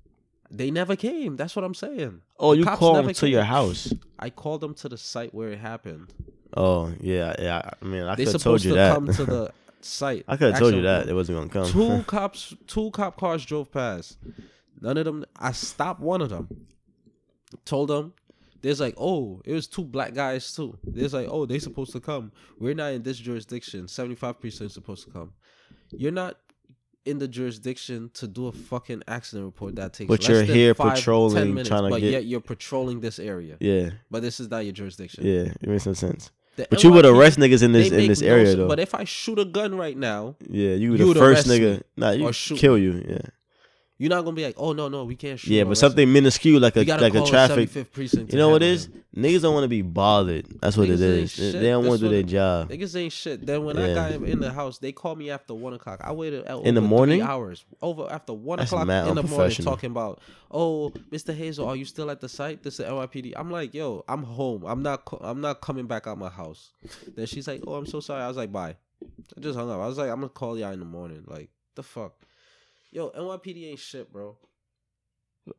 [0.51, 1.37] They never came.
[1.37, 2.23] That's what I'm saying.
[2.39, 3.31] oh, you called them to came.
[3.33, 3.93] your house.
[4.19, 6.13] I called them to the site where it happened.
[6.57, 7.71] Oh yeah, yeah.
[7.81, 8.99] I mean, I could have told you that.
[9.05, 9.27] They supposed to that.
[9.27, 10.25] come to the site.
[10.27, 11.71] I could have told you that it wasn't gonna come.
[11.71, 14.17] Two cops, two cop cars drove past.
[14.81, 15.27] None of them.
[15.37, 16.49] I stopped one of them.
[17.67, 18.15] Told them,
[18.63, 20.77] there's like, oh, it was two black guys too.
[20.85, 22.33] There's like, oh, they supposed to come.
[22.59, 23.89] We're not in this jurisdiction.
[23.89, 25.33] Seventy five percent supposed to come.
[25.91, 26.37] You're not
[27.07, 30.09] in the jurisdiction to do a fucking accident report that takes.
[30.09, 33.19] But you're here five, 10 patrolling, minutes, trying to but get- yet you're patrolling this
[33.19, 33.57] area.
[33.61, 35.25] yeah, But this is not your jurisdiction.
[35.25, 35.53] yeah.
[35.61, 36.31] It makes no sense.
[36.57, 38.57] The But you would arrest niggas in this in this area sense.
[38.59, 38.69] though.
[38.69, 41.83] But if I shoot a gun right now, yeah, you you the would first nigga.
[41.97, 43.03] Nah, you kill you.
[43.09, 43.19] Yeah,
[43.99, 45.51] you're not gonna be like, oh no, no, we can't shoot.
[45.53, 45.65] yeah.
[45.65, 47.69] But something minuscule like a like a traffic.
[47.69, 48.33] 75th precinct.
[48.33, 49.01] You know what it handle.
[49.17, 50.47] Niggas don't want to be bothered.
[50.61, 51.37] That's what it Niggas ain't is.
[51.37, 52.69] They, they don't want to do their job.
[52.71, 53.45] Niggas ain't shit.
[53.45, 53.95] Then when I Yeah.
[53.95, 56.01] got in the house, they called me after one o'clock.
[56.05, 57.19] I waited at In the morning?
[57.19, 60.21] three hours over after one That's o'clock in the morning, talking about,
[60.53, 61.35] oh, Mr.
[61.35, 62.63] Hazel, are you still at the site?
[62.63, 63.33] This is NYPD.
[63.35, 64.65] I'm like, yo, I'm home.
[64.65, 65.05] I'm not.
[65.07, 66.71] co- I'm not coming back out my house.
[67.17, 68.23] Then she's like, oh, I'm so sorry.
[68.23, 68.77] I was like, bye.
[69.37, 69.81] I just hung up.
[69.81, 71.25] I was like, I'm gonna call y'all in the morning.
[71.27, 72.13] Like, the fuck,
[72.91, 74.37] yo, NYPD ain't shit, bro.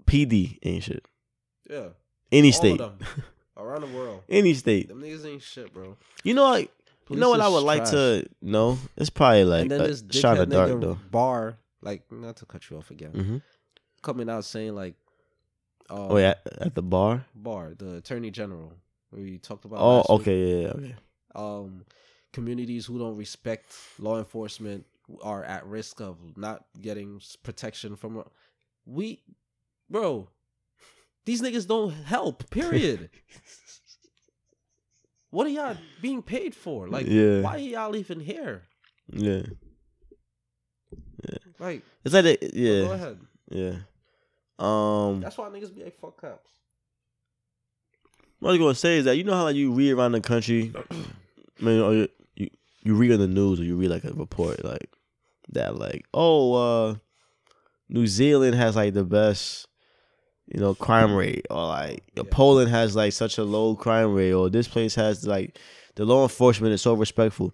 [0.05, 1.05] PD ain't shit.
[1.69, 1.89] Yeah,
[2.31, 2.81] Any All state,
[3.57, 4.23] around the world.
[4.29, 4.87] any state.
[4.87, 5.97] Them niggas ain't shit, bro.
[6.23, 6.71] You know, like
[7.09, 8.77] you know what I would like to know.
[8.97, 10.97] It's probably like a shot of dark though.
[11.09, 13.37] Barr, like not to cut you off again, hmm
[14.01, 14.95] coming out saying like,
[15.89, 17.25] uh, Oh yeah, at the bar.
[17.35, 18.73] Barr, the attorney general,
[19.11, 19.79] We talked about.
[19.79, 20.21] Oh, last week.
[20.21, 20.95] okay, yeah, yeah, okay.
[21.35, 21.85] um,
[22.31, 24.85] communities who don't respect law enforcement
[25.21, 28.23] are at risk of not getting protection from.
[28.85, 29.23] We,
[29.89, 30.29] bro,
[31.25, 32.49] these niggas don't help.
[32.49, 33.09] Period.
[35.29, 36.87] what are y'all being paid for?
[36.87, 37.41] Like, Yeah.
[37.41, 38.63] why are y'all even here?
[39.11, 39.41] Yeah,
[41.59, 43.19] Like, it's like the, go yeah, ahead.
[43.49, 43.75] yeah.
[44.59, 46.51] Um, That's why niggas be like, fuck cops.
[48.39, 50.21] what I was gonna say is that you know how like you read around the
[50.21, 52.49] country, I mean, or you, you
[52.83, 54.89] you read on the news or you read like a report like
[55.53, 56.95] that, like oh, uh
[57.89, 59.67] New Zealand has like the best,
[60.47, 62.23] you know, crime rate, or like Yeah.
[62.29, 65.57] Poland has like such a low crime rate, or this place has like
[65.95, 67.53] the law enforcement is so respectful.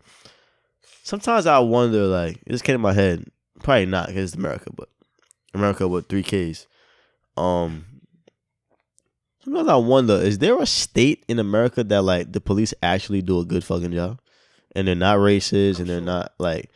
[1.04, 3.26] Sometimes I wonder, like, this came in my head.
[3.64, 4.90] Probably not because it's America, but
[5.54, 6.68] America with three Ks.
[7.38, 7.86] Um,
[9.44, 13.40] sometimes I wonder: is there a state in America that like the police actually do
[13.40, 14.20] a good fucking job,
[14.76, 16.06] and they're not racist, I'm and they're sure.
[16.06, 16.70] not like,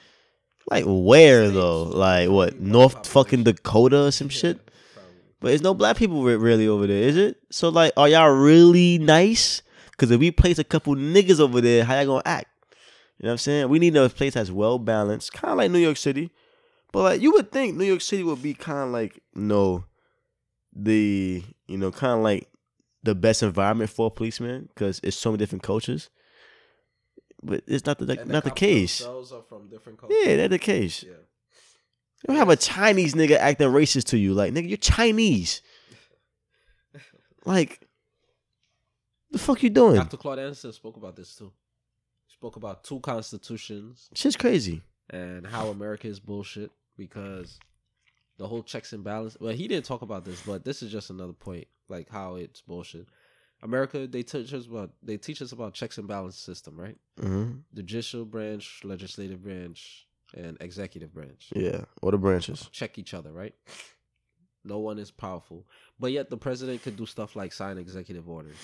[0.69, 1.83] like where though?
[1.83, 2.59] Like what?
[2.59, 3.43] North fucking.
[3.43, 4.59] Dakota or some shit?
[5.39, 7.37] But there's no black people really over there, is it?
[7.49, 9.61] So like, are y'all really nice?
[9.91, 12.47] Because if we place a couple niggas over there, how y'all gonna act?
[13.17, 13.69] You know what I'm saying?
[13.69, 16.31] We need a place that's well balanced, kind of like New York City.
[16.91, 19.85] But like, you would think New York City would be kind of like, you know,
[20.73, 22.47] the you know, kind of like
[23.03, 26.09] the best environment for a policeman because it's so many different cultures.
[27.41, 29.01] But it's not the And not the case.
[29.01, 30.17] are from different cultures.
[30.23, 31.03] Yeah, that's the case.
[31.03, 31.11] Yeah.
[31.11, 34.33] You don't have a Chinese nigga acting racist to you.
[34.33, 35.61] Like, nigga, you're Chinese.
[37.45, 37.87] Like,
[39.31, 39.95] the fuck you doing?
[39.95, 40.17] Dr.
[40.17, 41.51] Claude Anderson spoke about this too.
[42.27, 44.81] Spoke about two constitutions Shit's crazy.
[45.09, 47.57] and how America is bullshit because
[48.37, 49.37] the whole checks and balance.
[49.39, 52.61] Well, he didn't talk about this, but this is just another point, like how it's
[52.61, 53.07] bullshit.
[53.61, 56.97] America, they teach us about they teach us about checks and balance system, right?
[57.19, 61.85] hmm judicial branch, legislative branch, and executive branch Yeah.
[62.01, 62.69] What the branches?
[62.71, 63.55] check each other, right?
[64.63, 65.65] No one is powerful,
[65.99, 68.57] but yet the president could do stuff like sign executive orders.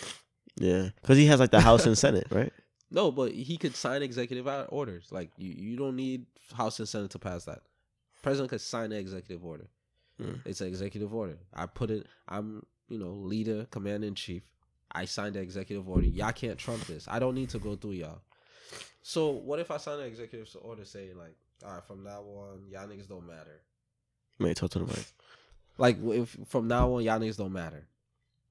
[0.58, 0.90] Yeah.
[1.02, 2.54] Because he has like the House and Senate, right?
[2.92, 5.08] No, but he could sign executive orders.
[5.12, 7.62] Like you, you don't need House and Senate to pass that.
[8.22, 9.68] President could sign an executive order.
[10.22, 10.40] Mm.
[10.46, 11.38] It's an executive order.
[11.54, 12.06] I put it.
[12.30, 14.44] I'm, you know, leader, commander in chief.
[14.96, 16.08] I signed the executive order.
[16.08, 17.08] Y'all can't trump this.
[17.10, 18.22] I don't need to go through y'all.
[19.02, 22.64] So what if I sign an executive order saying like, all right, from now on,
[22.70, 23.62] y'all niggas don't matter.
[24.40, 25.06] Man, talk to the mic.
[25.78, 27.88] Like if from now on, y'all niggas don't matter.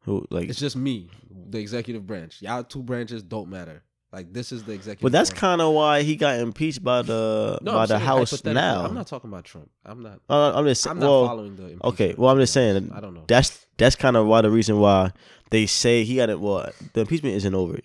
[0.02, 0.48] Who like?
[0.48, 1.10] It's just me,
[1.48, 2.42] the executive branch.
[2.42, 3.82] Y'all two branches don't matter.
[4.14, 5.02] Like this is the executive.
[5.02, 8.44] But that's kind of why he got impeached by the No, by I'm the House
[8.44, 8.84] now.
[8.84, 9.68] I'm not talking about Trump.
[9.84, 10.20] I'm not.
[10.30, 11.76] Uh, I'm just I'm not following the.
[11.88, 13.24] okay, well, I'm just saying, I don't know.
[13.26, 15.10] That's that's kind of why the reason why
[15.50, 16.38] they say he got it.
[16.38, 17.80] Well, the impeachment isn't over,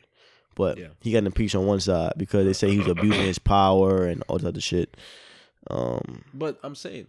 [0.54, 0.90] but Yeah.
[1.02, 4.24] he got impeached on one side because they say he was abusing his power and
[4.28, 4.96] all this other shit.
[5.72, 7.08] Um, But I'm saying,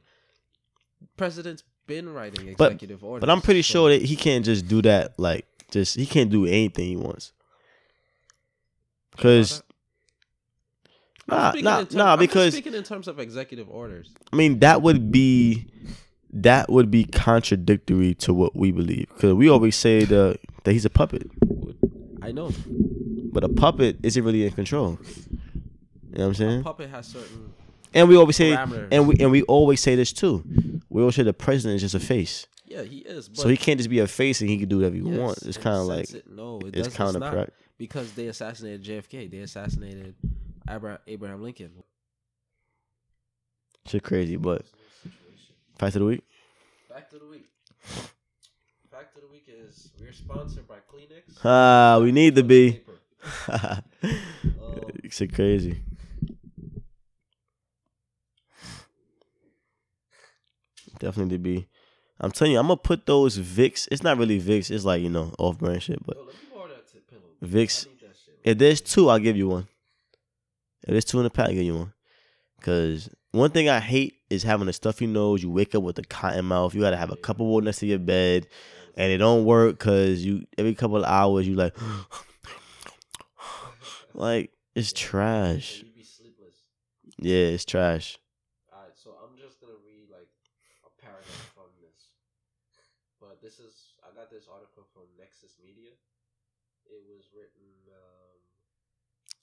[1.17, 3.21] president's been writing But- executive orders.
[3.21, 5.19] but I'm pretty so- sure that he can't just do that.
[5.19, 7.33] Like, just he can't do anything he wants.
[9.17, 9.63] Cause
[11.29, 12.17] I'm nah, nah, term- nah.
[12.17, 14.13] Because speaking in terms of executive orders.
[14.33, 15.67] I mean that would be
[16.33, 19.09] that would be contradictory to what we believe.
[19.15, 21.31] Because we always say the that he's a puppet,
[22.23, 22.51] I know
[23.33, 24.99] but a puppet isn't really in control.
[25.03, 26.61] You know what I'm saying?
[26.61, 27.53] A puppet has certain.
[27.95, 28.89] And we always say, Parameters.
[28.93, 30.45] and we and we always say this too.
[30.89, 33.29] We always say the president is just a face, Yeah, he is.
[33.29, 35.19] But so he can't just be a face and he can do whatever he yes,
[35.19, 35.43] wants.
[35.43, 36.97] It's kind of like it- no, it it's does,
[37.87, 38.15] kind it's of not.
[38.15, 38.15] correct.
[38.15, 39.31] because they assassinated JFK.
[39.31, 40.15] They assassinated
[40.69, 41.73] Abraham, Lincoln.
[43.87, 44.65] Shit crazy, but
[45.79, 46.25] fact of the week.
[46.89, 47.47] Fact of the week.
[48.91, 51.39] Fact of the week is we're sponsored by Kleenex.
[51.45, 52.73] Ah, we need to be.
[52.73, 53.83] Paper.
[55.11, 55.81] Shit crazy.
[60.99, 61.69] Definitely to be.
[62.21, 63.89] I'm telling you, I'm gonna put those Vicks.
[63.91, 64.71] It's not really Vicks.
[64.71, 67.30] It's like you know off-brand shit, but Yo, let me borrow that t- pillow.
[67.43, 67.87] Vicks.
[68.45, 69.69] If there's two, I'll give you one.
[70.83, 71.93] If there's two in the pack, I'll give you one.
[72.61, 75.43] Cause one thing I hate is having a stuffy nose.
[75.43, 76.75] You wake up with a cotton mouth.
[76.75, 78.47] You gotta have a cup of water next to your bed,
[78.97, 81.77] and it don't work because you every couple of hours you like,
[84.15, 85.85] like it's trash.
[87.19, 88.19] Yeah, it's trash.
[88.73, 90.29] All right, so I'm just gonna read like
[90.85, 92.17] a paragraph from this.
[93.21, 95.93] But this is I got this article from Nexus Media.
[96.89, 97.69] It was written.
[97.93, 98.41] Um,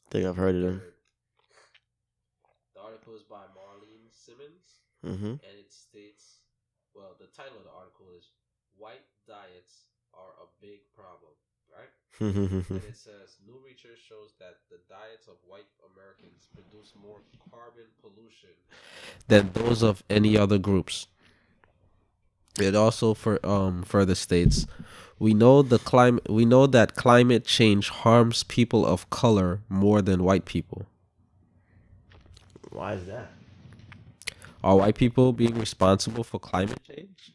[0.07, 0.81] I think I've heard of them.
[2.75, 5.37] The article is by Marlene Cimons, Mm-hmm.
[5.45, 6.41] and it states,
[6.95, 8.31] well, the title of the article is
[8.77, 11.33] "White Diets Are a Big Problem."
[11.69, 17.19] Right, and it says new research shows that the diets of white Americans produce more
[17.51, 18.55] carbon pollution
[19.27, 21.07] than those of any other groups.
[22.59, 24.65] It also for um further states,
[25.19, 30.23] we know the climate we know that climate change harms people of color more than
[30.23, 30.85] white people.
[32.71, 33.31] Why is that?
[34.63, 37.33] Are white people being responsible for climate change?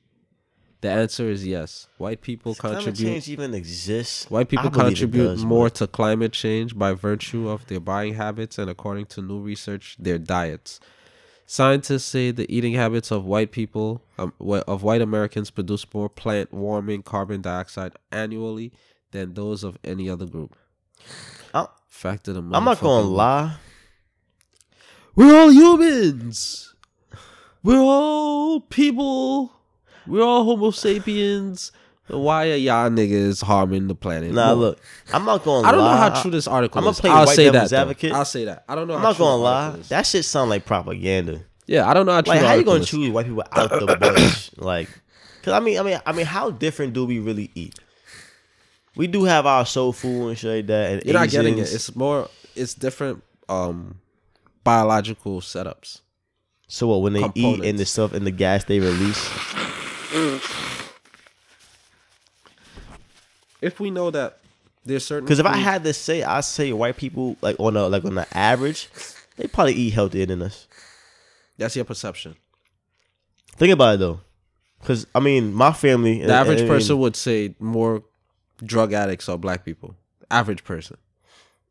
[0.82, 1.86] The answer is yes.
[1.98, 4.28] White people Does climate contribute change even exists?
[4.28, 7.66] White people I believe it contribute does, more but- to climate change by virtue of
[7.68, 10.80] their buying habits and, according to new research, their diets.
[11.52, 16.50] Scientists say the eating habits of white people, um, of white Americans, produce more plant
[16.50, 18.72] warming carbon dioxide annually
[19.10, 20.56] than those of any other group.
[21.52, 23.56] I'm- Fact of the I'm not gonna lie.
[25.14, 26.74] We're all humans.
[27.62, 29.52] We're all people.
[30.06, 31.70] We're all Homo sapiens.
[32.08, 34.32] Why are y'all niggas harming the planet?
[34.32, 34.54] Nah, No.
[34.54, 34.80] look,
[35.12, 35.66] I'm not gonna.
[35.66, 36.82] I don't know how true this article is.
[36.84, 37.00] I'ma is.
[37.00, 37.52] play I'll white say that.
[37.52, 37.76] devil's though.
[37.78, 38.12] advocate.
[38.12, 38.64] I'll say that.
[38.68, 38.94] I don't know.
[38.94, 39.70] I'm how not true gonna lie.
[39.78, 39.88] is.
[39.88, 41.42] That shit sound like propaganda.
[41.66, 42.32] Yeah, I don't know how true.
[42.34, 42.88] Like, how you article gonna is.
[42.88, 44.50] choose white people out the bunch?
[44.58, 44.88] Like,
[45.42, 47.78] cause I mean, I mean, I mean, how different do we really eat?
[48.96, 50.92] We do have our soul food and shit like that.
[50.92, 51.72] And You're not getting it.
[51.72, 52.28] It's more.
[52.56, 53.22] It's different.
[53.48, 54.00] Um,
[54.64, 56.00] biological setups.
[56.68, 59.28] so what when they eat and the stuff and the gas they release.
[63.62, 64.38] If we know that
[64.84, 65.24] there's certain.
[65.24, 68.16] Because if I had to say, I say white people like on a like on
[68.16, 68.90] the average,
[69.36, 70.66] they probably eat healthier than us.
[71.56, 72.34] that's your perception.
[73.56, 74.20] Think about it though,
[74.80, 78.02] because I mean, my family, The average person would say more
[78.64, 79.94] drug addicts are black people.
[80.30, 80.96] Average person.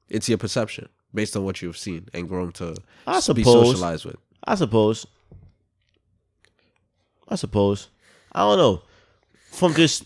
[0.08, 2.76] It's your perception based on what you've seen and grown to
[3.06, 3.46] I be suppose.
[3.46, 4.18] socialized with.
[4.44, 5.06] I suppose.
[7.28, 7.90] I suppose.
[8.32, 8.82] I don't know.
[9.52, 10.04] From just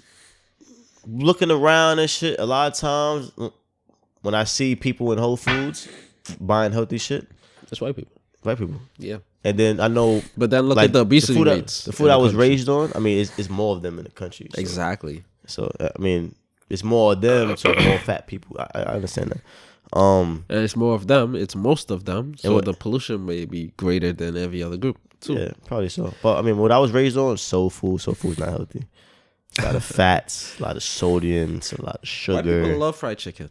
[1.07, 3.51] looking around and shit, a lot of times mm,
[4.21, 5.87] when I see people in Whole Foods
[6.39, 7.27] buying healthy shit,
[7.69, 8.11] That's white people.
[8.43, 8.75] white people.
[8.97, 9.17] Yeah.
[9.43, 12.09] And then I know But then look like at the obesity food I- the food
[12.09, 12.49] I was country.
[12.49, 14.47] raised on, I mean, it's, it's more of them in the country.
[14.53, 15.23] So, Exactly.
[15.45, 16.33] So uh, I mean,
[16.69, 18.57] it's more of them, so more fat people.
[18.59, 19.41] I, I understand that.
[19.99, 21.35] Um, And it's more of them.
[21.35, 22.35] It's most of them.
[22.37, 25.33] So what- the pollution may be greater than every other group too.
[25.33, 26.11] yeah, probably so.
[26.23, 28.01] But I mean, what I was raised on, soul food.
[28.01, 28.83] Soul food's not healthy.
[29.59, 32.63] A lot of fats, a lot of sodiums, a lot of sugar.
[32.63, 33.49] people love fried chicken.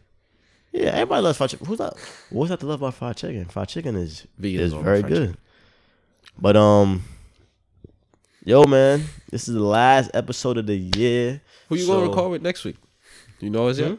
[0.71, 1.65] Yeah, everybody loves fried chicken.
[1.65, 1.93] Who's that?
[2.29, 3.45] What's that to love about fried chicken?
[3.45, 5.35] Fried chicken is Vegan is very good.
[6.37, 7.03] But um,
[8.43, 11.41] yo man, this is the last episode of the year.
[11.69, 12.75] Who you So- gonna record with next week?
[13.39, 13.89] You know as yet?
[13.91, 13.95] Hmm?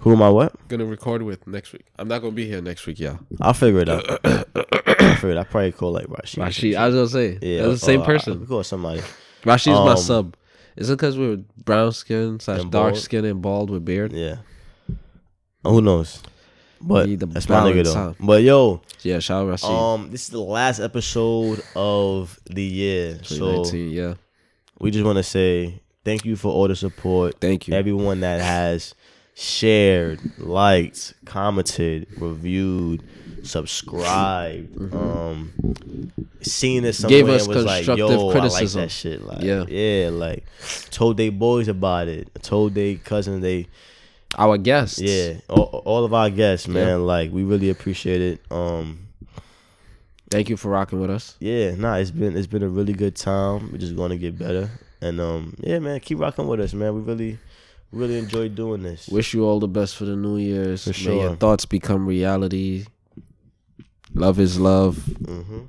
[0.00, 0.28] Who am I?
[0.28, 0.68] What?
[0.68, 1.86] Gonna record with next week.
[1.98, 3.16] I'm not gonna be here next week, yeah.
[3.40, 4.04] I'll figure it out.
[4.24, 4.44] I'll
[5.16, 5.36] figure it.
[5.38, 6.38] I probably call like Rashid.
[6.42, 8.40] Rashid, I was gonna say, yeah, that's the same I- person.
[8.40, 9.02] We call somebody.
[9.44, 10.36] Rashid's my Um, sub.
[10.76, 13.02] Is it because we're brown skin slash And dark bald?
[13.02, 14.12] skin and bald with beard?
[14.12, 14.36] Yeah.
[15.62, 16.22] Who knows?
[16.80, 17.94] But Need the that's my nigga balance, though.
[17.94, 18.14] huh?
[18.20, 19.70] But yo, Yeah, shout out Rashid.
[19.70, 24.14] um, this is the last episode of the year, so 2019, yeah.
[24.80, 27.36] we just want to say thank you for all the support.
[27.40, 27.74] Thank you.
[27.74, 28.94] Everyone that has
[29.34, 33.02] shared, liked, commented, reviewed,
[33.44, 35.52] subscribed, um,
[36.40, 37.26] seen it somewhere Mm-hmm.
[37.26, 38.78] Gave us and was like, constructive "Yo, criticism.
[38.80, 39.64] I like that shit." Like, Yeah.
[39.68, 40.44] yeah, like
[40.90, 43.66] told they boys about it, told they cousin they
[44.38, 45.00] Our guests.
[45.00, 46.86] yeah, all, all of our guests, man.
[46.88, 46.94] Yeah.
[46.96, 48.40] Like we really appreciate it.
[48.50, 49.00] Um,
[50.30, 51.36] Thank you for rocking with us.
[51.38, 53.70] yeah, nah, it's been it's been a really good time.
[53.70, 54.68] We're just gonna get better,
[55.00, 56.92] and um, yeah, man, keep rocking with us, man.
[56.94, 57.38] We really,
[57.92, 59.06] really enjoy doing this.
[59.08, 60.84] Wish you all the best for the New Year's.
[60.90, 62.86] For May your thoughts become reality.
[64.14, 64.96] Love is love.
[64.96, 65.60] Mm-hmm.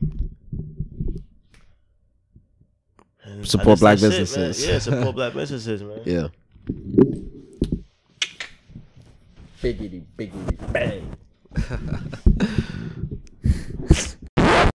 [3.44, 4.68] Support black that's it, businesses.
[4.68, 6.02] yeah, support black businesses, man.
[6.06, 6.28] Yeah.
[9.62, 11.18] Biggity, biggity, bang.